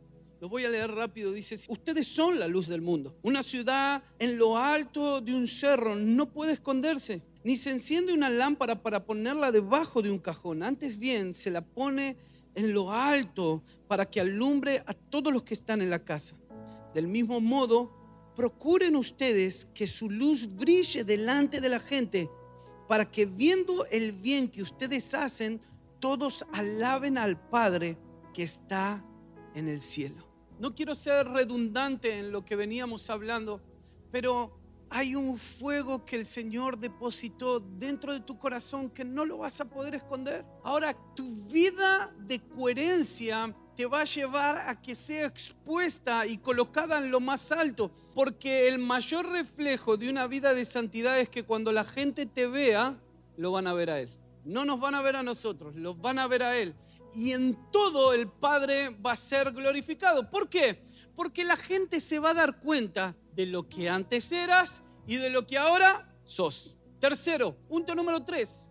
[0.42, 1.30] Lo voy a leer rápido.
[1.30, 3.16] Dice, ustedes son la luz del mundo.
[3.22, 8.28] Una ciudad en lo alto de un cerro no puede esconderse, ni se enciende una
[8.28, 10.64] lámpara para ponerla debajo de un cajón.
[10.64, 12.16] Antes bien, se la pone
[12.56, 16.34] en lo alto para que alumbre a todos los que están en la casa.
[16.92, 17.92] Del mismo modo,
[18.34, 22.28] procuren ustedes que su luz brille delante de la gente,
[22.88, 25.60] para que viendo el bien que ustedes hacen,
[26.00, 27.96] todos alaben al Padre
[28.34, 29.04] que está
[29.54, 30.31] en el cielo.
[30.58, 33.60] No quiero ser redundante en lo que veníamos hablando,
[34.10, 34.62] pero
[34.94, 39.58] hay un fuego que el Señor depositó dentro de tu corazón que no lo vas
[39.60, 40.44] a poder esconder.
[40.62, 46.98] Ahora, tu vida de coherencia te va a llevar a que sea expuesta y colocada
[46.98, 51.42] en lo más alto, porque el mayor reflejo de una vida de santidad es que
[51.42, 53.00] cuando la gente te vea,
[53.38, 54.10] lo van a ver a Él.
[54.44, 56.74] No nos van a ver a nosotros, lo van a ver a Él.
[57.14, 60.30] Y en todo el Padre va a ser glorificado.
[60.30, 60.82] ¿Por qué?
[61.14, 65.30] Porque la gente se va a dar cuenta de lo que antes eras y de
[65.30, 66.76] lo que ahora sos.
[66.98, 68.70] Tercero, punto número tres,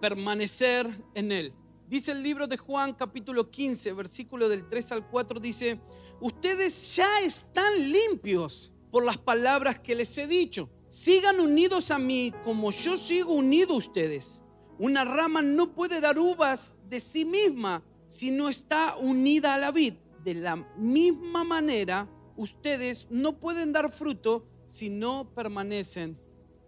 [0.00, 1.54] permanecer en Él.
[1.88, 5.80] Dice el libro de Juan capítulo 15, versículo del 3 al 4, dice,
[6.20, 10.68] ustedes ya están limpios por las palabras que les he dicho.
[10.90, 14.42] Sigan unidos a mí como yo sigo unido a ustedes.
[14.78, 19.72] Una rama no puede dar uvas de sí misma si no está unida a la
[19.72, 19.94] vid.
[20.24, 26.18] De la misma manera, ustedes no pueden dar fruto si no permanecen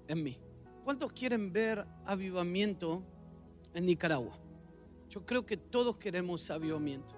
[0.09, 0.39] en mí.
[0.85, 3.03] ¿Cuántos quieren ver avivamiento
[3.75, 4.39] en Nicaragua?
[5.09, 7.15] Yo creo que todos queremos avivamiento.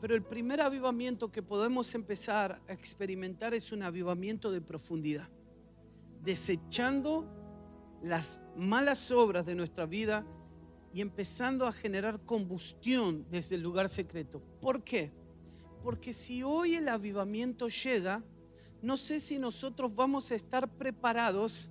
[0.00, 5.28] Pero el primer avivamiento que podemos empezar a experimentar es un avivamiento de profundidad,
[6.22, 7.39] desechando
[8.02, 10.24] las malas obras de nuestra vida
[10.92, 14.42] y empezando a generar combustión desde el lugar secreto.
[14.60, 15.12] ¿Por qué?
[15.82, 18.22] Porque si hoy el avivamiento llega,
[18.82, 21.70] no sé si nosotros vamos a estar preparados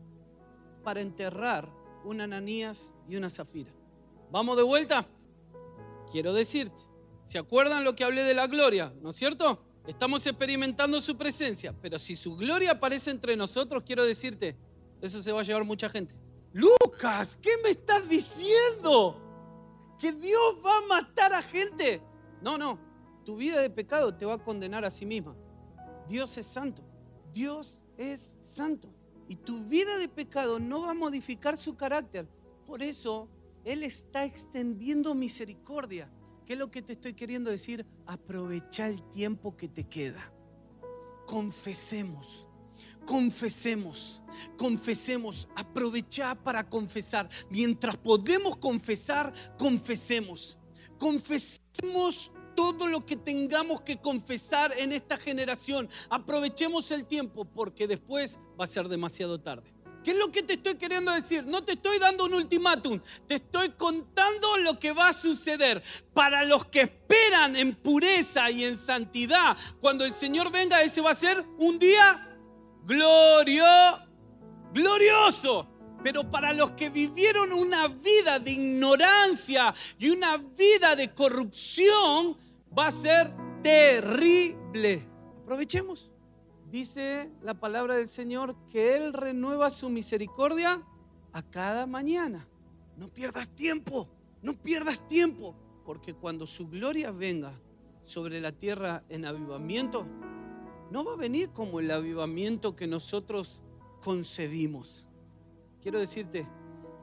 [0.83, 1.69] para enterrar
[2.05, 3.71] un Ananías y una Zafira.
[4.31, 5.07] ¿Vamos de vuelta?
[6.11, 6.83] Quiero decirte,
[7.23, 8.93] ¿se acuerdan lo que hablé de la gloria?
[9.01, 9.63] ¿No es cierto?
[9.85, 14.55] Estamos experimentando su presencia, pero si su gloria aparece entre nosotros, quiero decirte,
[15.01, 16.13] eso se va a llevar mucha gente.
[16.53, 19.95] Lucas, ¿qué me estás diciendo?
[19.99, 22.01] ¿Que Dios va a matar a gente?
[22.41, 22.79] No, no,
[23.23, 25.35] tu vida de pecado te va a condenar a sí misma.
[26.07, 26.83] Dios es santo,
[27.33, 28.89] Dios es santo.
[29.27, 32.27] Y tu vida de pecado no va a modificar su carácter.
[32.65, 33.29] Por eso
[33.63, 36.09] Él está extendiendo misericordia.
[36.47, 37.85] ¿Qué es lo que te estoy queriendo decir?
[38.07, 40.33] Aprovecha el tiempo que te queda.
[41.27, 42.47] Confesemos
[43.05, 44.21] confesemos,
[44.57, 47.29] confesemos, aprovecha para confesar.
[47.49, 50.57] Mientras podemos confesar, confesemos.
[50.97, 55.89] Confesemos todo lo que tengamos que confesar en esta generación.
[56.09, 59.73] Aprovechemos el tiempo porque después va a ser demasiado tarde.
[60.03, 61.45] ¿Qué es lo que te estoy queriendo decir?
[61.45, 65.83] No te estoy dando un ultimátum, te estoy contando lo que va a suceder.
[66.13, 71.11] Para los que esperan en pureza y en santidad, cuando el Señor venga, ese va
[71.11, 72.28] a ser un día
[72.85, 73.65] glorio,
[74.73, 75.67] glorioso.
[76.03, 82.37] Pero para los que vivieron una vida de ignorancia y una vida de corrupción,
[82.77, 85.05] va a ser terrible.
[85.43, 86.11] Aprovechemos.
[86.71, 90.83] Dice la palabra del Señor que Él renueva su misericordia
[91.33, 92.47] a cada mañana.
[92.95, 94.07] No pierdas tiempo,
[94.41, 95.55] no pierdas tiempo,
[95.85, 97.53] porque cuando su gloria venga
[98.03, 100.05] sobre la tierra en avivamiento,
[100.91, 103.61] no va a venir como el avivamiento que nosotros
[104.01, 105.05] concebimos.
[105.81, 106.47] Quiero decirte,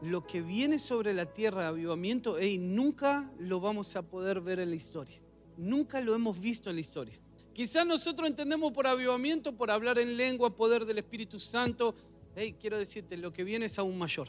[0.03, 4.71] lo que viene sobre la tierra, avivamiento, hey, nunca lo vamos a poder ver en
[4.71, 5.21] la historia.
[5.57, 7.19] Nunca lo hemos visto en la historia.
[7.55, 11.95] Quizás nosotros entendemos por avivamiento, por hablar en lengua, poder del Espíritu Santo.
[12.35, 14.29] Hey, quiero decirte, lo que viene es aún mayor.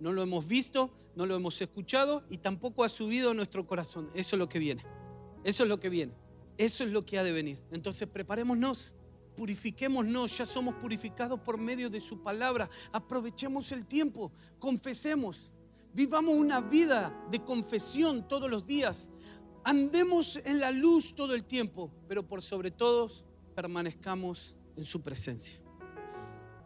[0.00, 4.10] No lo hemos visto, no lo hemos escuchado y tampoco ha subido a nuestro corazón.
[4.14, 4.84] Eso es lo que viene.
[5.44, 6.12] Eso es lo que viene.
[6.58, 7.58] Eso es lo que ha de venir.
[7.70, 8.92] Entonces preparémonos,
[9.36, 12.68] purifiquémonos, ya somos purificados por medio de su palabra.
[12.92, 15.52] Aprovechemos el tiempo, confesemos,
[15.92, 19.08] vivamos una vida de confesión todos los días.
[19.64, 23.10] Andemos en la luz todo el tiempo, pero por sobre todo
[23.54, 25.58] permanezcamos en su presencia.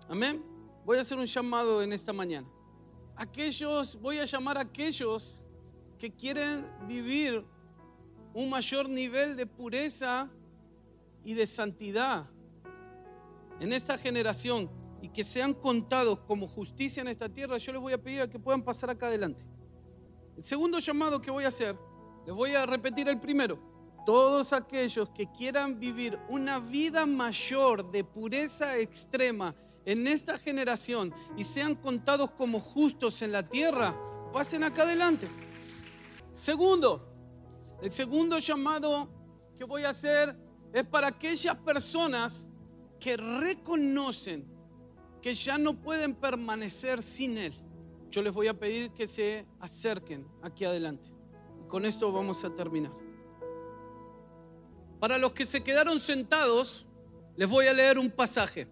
[0.09, 0.43] Amén.
[0.85, 2.49] Voy a hacer un llamado en esta mañana.
[3.17, 5.39] Aquellos, voy a llamar a aquellos
[5.99, 7.45] que quieren vivir
[8.37, 10.29] un mayor nivel de pureza
[11.25, 12.27] y de santidad
[13.61, 14.69] en esta generación
[15.01, 18.29] y que sean contados como justicia en esta tierra, yo les voy a pedir a
[18.29, 19.43] que puedan pasar acá adelante.
[20.37, 21.79] El segundo llamado que voy a hacer,
[22.27, 23.59] les voy a repetir el primero.
[24.05, 29.55] Todos aquellos que quieran vivir una vida mayor de pureza extrema
[29.87, 33.97] en esta generación y sean contados como justos en la tierra,
[34.35, 35.27] pasen acá adelante.
[36.33, 37.16] Segundo,
[37.83, 39.09] el segundo llamado
[39.57, 40.37] que voy a hacer
[40.73, 42.47] es para aquellas personas
[42.99, 44.47] que reconocen
[45.21, 47.53] que ya no pueden permanecer sin Él,
[48.11, 51.11] yo les voy a pedir que se acerquen aquí adelante.
[51.69, 52.93] Con esto vamos a terminar.
[55.01, 56.87] Para los que se quedaron sentados,
[57.37, 58.69] les voy a leer un pasaje.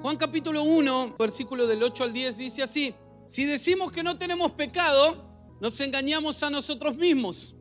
[0.00, 2.94] Juan capítulo 1, versículo del 8 al 10 dice así,
[3.26, 5.30] si decimos que no tenemos pecado,
[5.60, 7.54] nos engañamos a nosotros mismos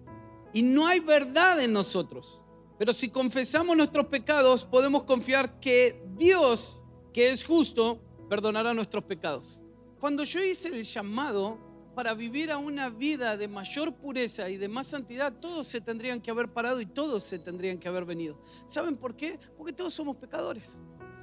[0.53, 2.43] y no hay verdad en nosotros.
[2.77, 6.83] Pero si confesamos nuestros pecados, podemos confiar que Dios,
[7.13, 9.61] que es justo, perdonará nuestros pecados.
[9.99, 11.59] Cuando yo hice el llamado
[11.93, 16.21] para vivir a una vida de mayor pureza y de más santidad, todos se tendrían
[16.21, 18.41] que haber parado y todos se tendrían que haber venido.
[18.65, 19.39] ¿Saben por qué?
[19.57, 20.79] Porque todos somos pecadores.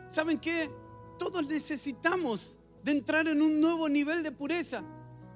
[0.07, 0.71] ¿Saben qué?
[1.19, 4.85] Todos necesitamos de entrar en un nuevo nivel de pureza.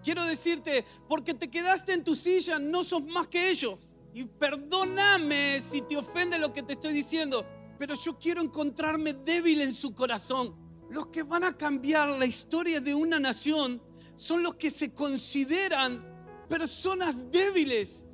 [0.02, 3.78] Quiero decirte, porque te quedaste en tu silla, no sos más que ellos.
[4.14, 7.46] Y perdóname si te ofende lo que te estoy diciendo,
[7.78, 10.54] pero yo quiero encontrarme débil en su corazón.
[10.90, 13.80] Los que van a cambiar la historia de una nación
[14.16, 16.04] son los que se consideran
[16.48, 18.04] personas débiles.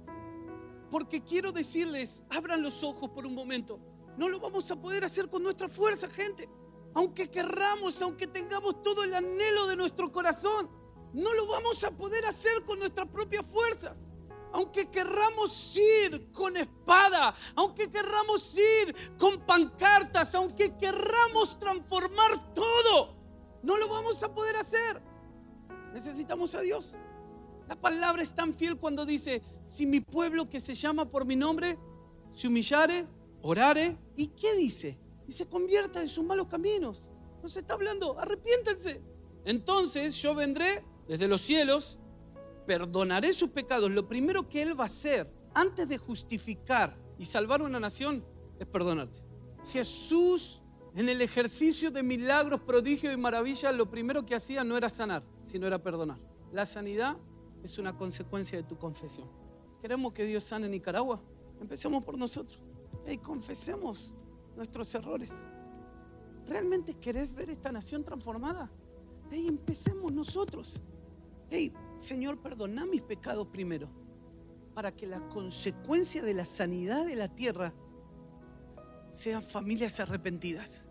[0.90, 3.80] Porque quiero decirles, abran los ojos por un momento.
[4.16, 6.48] No lo vamos a poder hacer con nuestra fuerza, gente.
[6.94, 10.70] Aunque querramos, aunque tengamos todo el anhelo de nuestro corazón,
[11.12, 14.08] no lo vamos a poder hacer con nuestras propias fuerzas.
[14.52, 23.14] Aunque querramos ir con espada, aunque querramos ir con pancartas, aunque querramos transformar todo,
[23.62, 25.02] no lo vamos a poder hacer.
[25.92, 26.96] Necesitamos a Dios.
[27.68, 31.36] La palabra es tan fiel cuando dice, si mi pueblo que se llama por mi
[31.36, 31.78] nombre
[32.32, 33.06] se humillare,
[33.42, 34.98] orare, ¿y qué dice?
[35.26, 37.10] Y se convierta en sus malos caminos.
[37.42, 39.02] Nos está hablando, arrepiéntense.
[39.44, 41.98] Entonces yo vendré desde los cielos,
[42.66, 43.90] perdonaré sus pecados.
[43.90, 48.24] Lo primero que Él va a hacer antes de justificar y salvar una nación
[48.58, 49.22] es perdonarte.
[49.72, 50.62] Jesús
[50.94, 55.22] en el ejercicio de milagros, prodigios y maravillas, lo primero que hacía no era sanar,
[55.42, 56.18] sino era perdonar.
[56.52, 57.16] La sanidad
[57.62, 59.28] es una consecuencia de tu confesión.
[59.80, 61.20] ¿Queremos que Dios sane Nicaragua?
[61.60, 62.60] Empecemos por nosotros.
[63.06, 64.16] y confesemos
[64.56, 65.32] nuestros errores.
[66.46, 68.70] ¿Realmente querés ver esta nación transformada?
[69.30, 70.80] Hey, empecemos nosotros.
[71.50, 73.88] Hey, Señor, perdona mis pecados primero,
[74.74, 77.72] para que la consecuencia de la sanidad de la tierra
[79.10, 80.84] sean familias arrepentidas,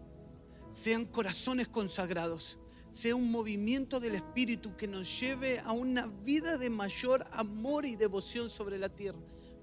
[0.70, 2.58] sean corazones consagrados,
[2.90, 7.96] sea un movimiento del Espíritu que nos lleve a una vida de mayor amor y
[7.96, 9.20] devoción sobre la tierra.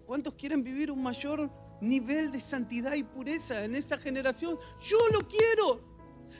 [0.06, 4.58] ¿Cuántos quieren vivir un mayor nivel de santidad y pureza en esta generación?
[4.80, 5.80] Yo lo quiero,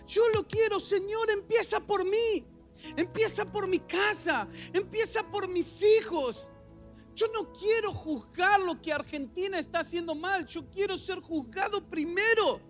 [0.06, 2.44] yo lo quiero, Señor, empieza por mí,
[2.96, 6.50] empieza por mi casa, empieza por mis hijos.
[7.14, 12.60] Yo no quiero juzgar lo que Argentina está haciendo mal, yo quiero ser juzgado primero.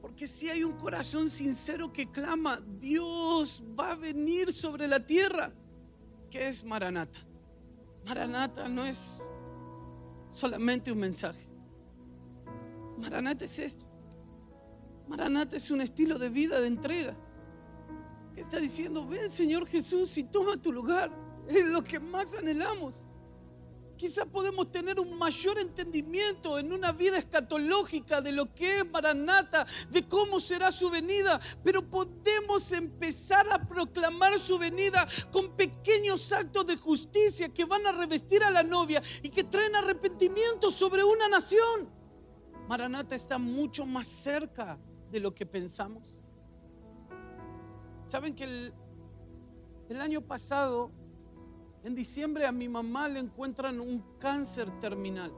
[0.00, 5.52] Porque si hay un corazón sincero que clama, Dios va a venir sobre la tierra.
[6.28, 7.20] ¿Qué es Maranata?
[8.04, 9.24] Maranata no es
[10.30, 11.46] solamente un mensaje.
[12.98, 13.84] Maranata es esto.
[15.06, 17.16] Maranata es un estilo de vida, de entrega.
[18.42, 21.12] Está diciendo, ven Señor Jesús y toma tu lugar.
[21.48, 23.06] Es lo que más anhelamos.
[23.96, 29.64] Quizás podemos tener un mayor entendimiento en una vida escatológica de lo que es Maranata,
[29.92, 36.66] de cómo será su venida, pero podemos empezar a proclamar su venida con pequeños actos
[36.66, 41.28] de justicia que van a revestir a la novia y que traen arrepentimiento sobre una
[41.28, 41.88] nación.
[42.66, 44.80] Maranata está mucho más cerca
[45.12, 46.21] de lo que pensamos.
[48.12, 48.74] ¿Saben que el,
[49.88, 50.90] el año pasado
[51.82, 55.32] en diciembre a mi mamá le encuentran un cáncer terminal.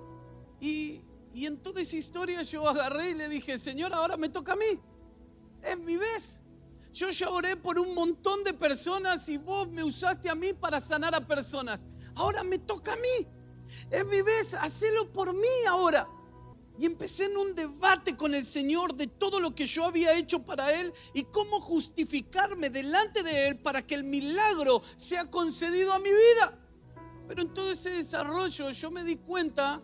[0.60, 1.00] Y,
[1.34, 4.80] en toda esa historia yo agarré y le dije, Señor, ahora me toca a mí.
[5.62, 6.40] Es mi vez.
[6.92, 10.80] Yo ya oré por un montón de personas y vos me usaste a mí para
[10.80, 11.86] sanar a personas.
[12.16, 13.28] Ahora me toca a mí.
[13.88, 16.08] Es mi vez, hacelo por mí ahora.
[16.78, 20.42] Y empecé en un debate con el Señor de todo lo que yo había hecho
[20.42, 26.00] para Él y cómo justificarme delante de Él para que el milagro sea concedido a
[26.00, 26.58] mi vida.
[27.28, 29.80] Pero en todo ese desarrollo yo me di cuenta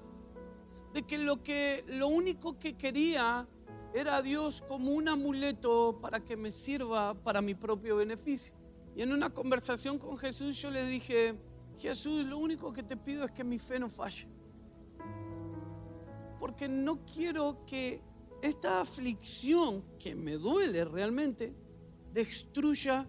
[0.93, 3.47] de que lo, que, lo único que quería
[3.95, 8.53] era a Dios como un amuleto para que me sirva para mi propio beneficio.
[8.97, 11.37] Y en una conversación con Jesús yo le dije,
[11.79, 14.27] Jesús, lo único que te pido es que mi fe no falle
[16.41, 18.01] porque no quiero que
[18.41, 21.55] esta aflicción que me duele realmente
[22.15, 23.07] destruya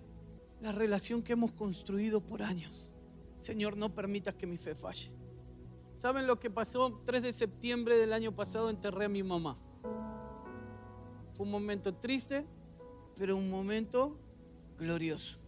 [0.60, 2.92] la relación que hemos construido por años.
[3.38, 5.12] Señor, no permitas que mi fe falle.
[5.94, 7.02] ¿Saben lo que pasó?
[7.06, 9.58] 3 de septiembre del año pasado enterré a mi mamá.
[11.34, 12.46] Fue un momento triste,
[13.18, 14.20] pero un momento
[14.78, 15.40] glorioso.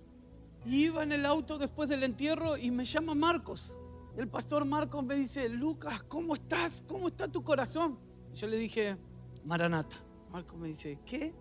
[0.65, 3.77] Iba en el auto después del entierro y me llama Marcos.
[4.15, 6.83] El pastor Marcos me dice, Lucas, ¿cómo estás?
[6.87, 7.97] ¿Cómo está tu corazón?
[8.33, 8.95] Yo le dije,
[9.43, 9.95] Maranata.
[10.31, 11.33] Marcos me dice, ¿qué?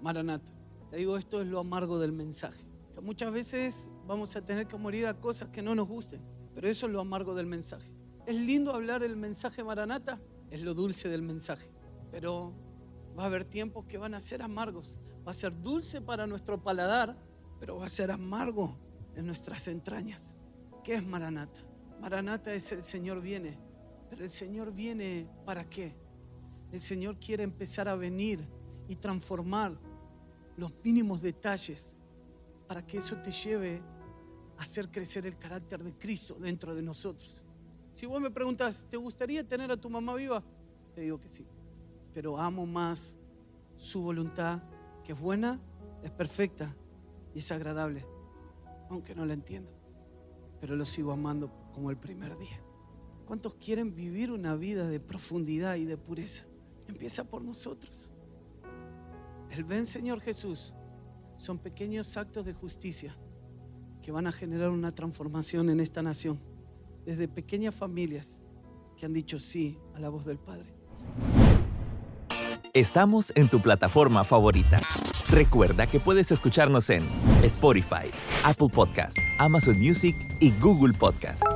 [0.00, 0.50] Maranata.
[0.90, 2.64] Le digo, esto es lo amargo del mensaje.
[2.94, 6.22] Que muchas veces vamos a tener que morir a cosas que no nos gusten,
[6.54, 7.92] pero eso es lo amargo del mensaje.
[8.24, 10.18] Es lindo hablar el mensaje Maranata,
[10.50, 11.70] es lo dulce del mensaje,
[12.10, 12.54] pero
[13.18, 14.98] va a haber tiempos que van a ser amargos.
[15.26, 17.14] Va a ser dulce para nuestro paladar,
[17.60, 18.78] pero va a ser amargo
[19.14, 20.34] en nuestras entrañas.
[20.82, 21.65] ¿Qué es Maranata?
[22.00, 23.58] Maranata es el Señor viene,
[24.08, 25.94] pero el Señor viene para qué?
[26.72, 28.46] El Señor quiere empezar a venir
[28.88, 29.76] y transformar
[30.56, 31.96] los mínimos detalles
[32.66, 33.82] para que eso te lleve
[34.56, 37.42] a hacer crecer el carácter de Cristo dentro de nosotros.
[37.94, 40.42] Si vos me preguntas, ¿te gustaría tener a tu mamá viva?
[40.94, 41.46] Te digo que sí.
[42.12, 43.16] Pero amo más
[43.76, 44.62] su voluntad,
[45.04, 45.60] que es buena,
[46.02, 46.74] es perfecta
[47.34, 48.04] y es agradable,
[48.90, 49.70] aunque no la entiendo.
[50.60, 52.58] Pero lo sigo amando como el primer día.
[53.26, 56.46] ¿Cuántos quieren vivir una vida de profundidad y de pureza?
[56.88, 58.08] Empieza por nosotros.
[59.50, 60.72] El ven Señor Jesús
[61.36, 63.14] son pequeños actos de justicia
[64.00, 66.40] que van a generar una transformación en esta nación.
[67.04, 68.40] Desde pequeñas familias
[68.96, 70.72] que han dicho sí a la voz del Padre.
[72.72, 74.78] Estamos en tu plataforma favorita.
[75.28, 77.06] Recuerda que puedes escucharnos en
[77.42, 78.10] Spotify,
[78.44, 81.55] Apple Podcast, Amazon Music y Google Podcast.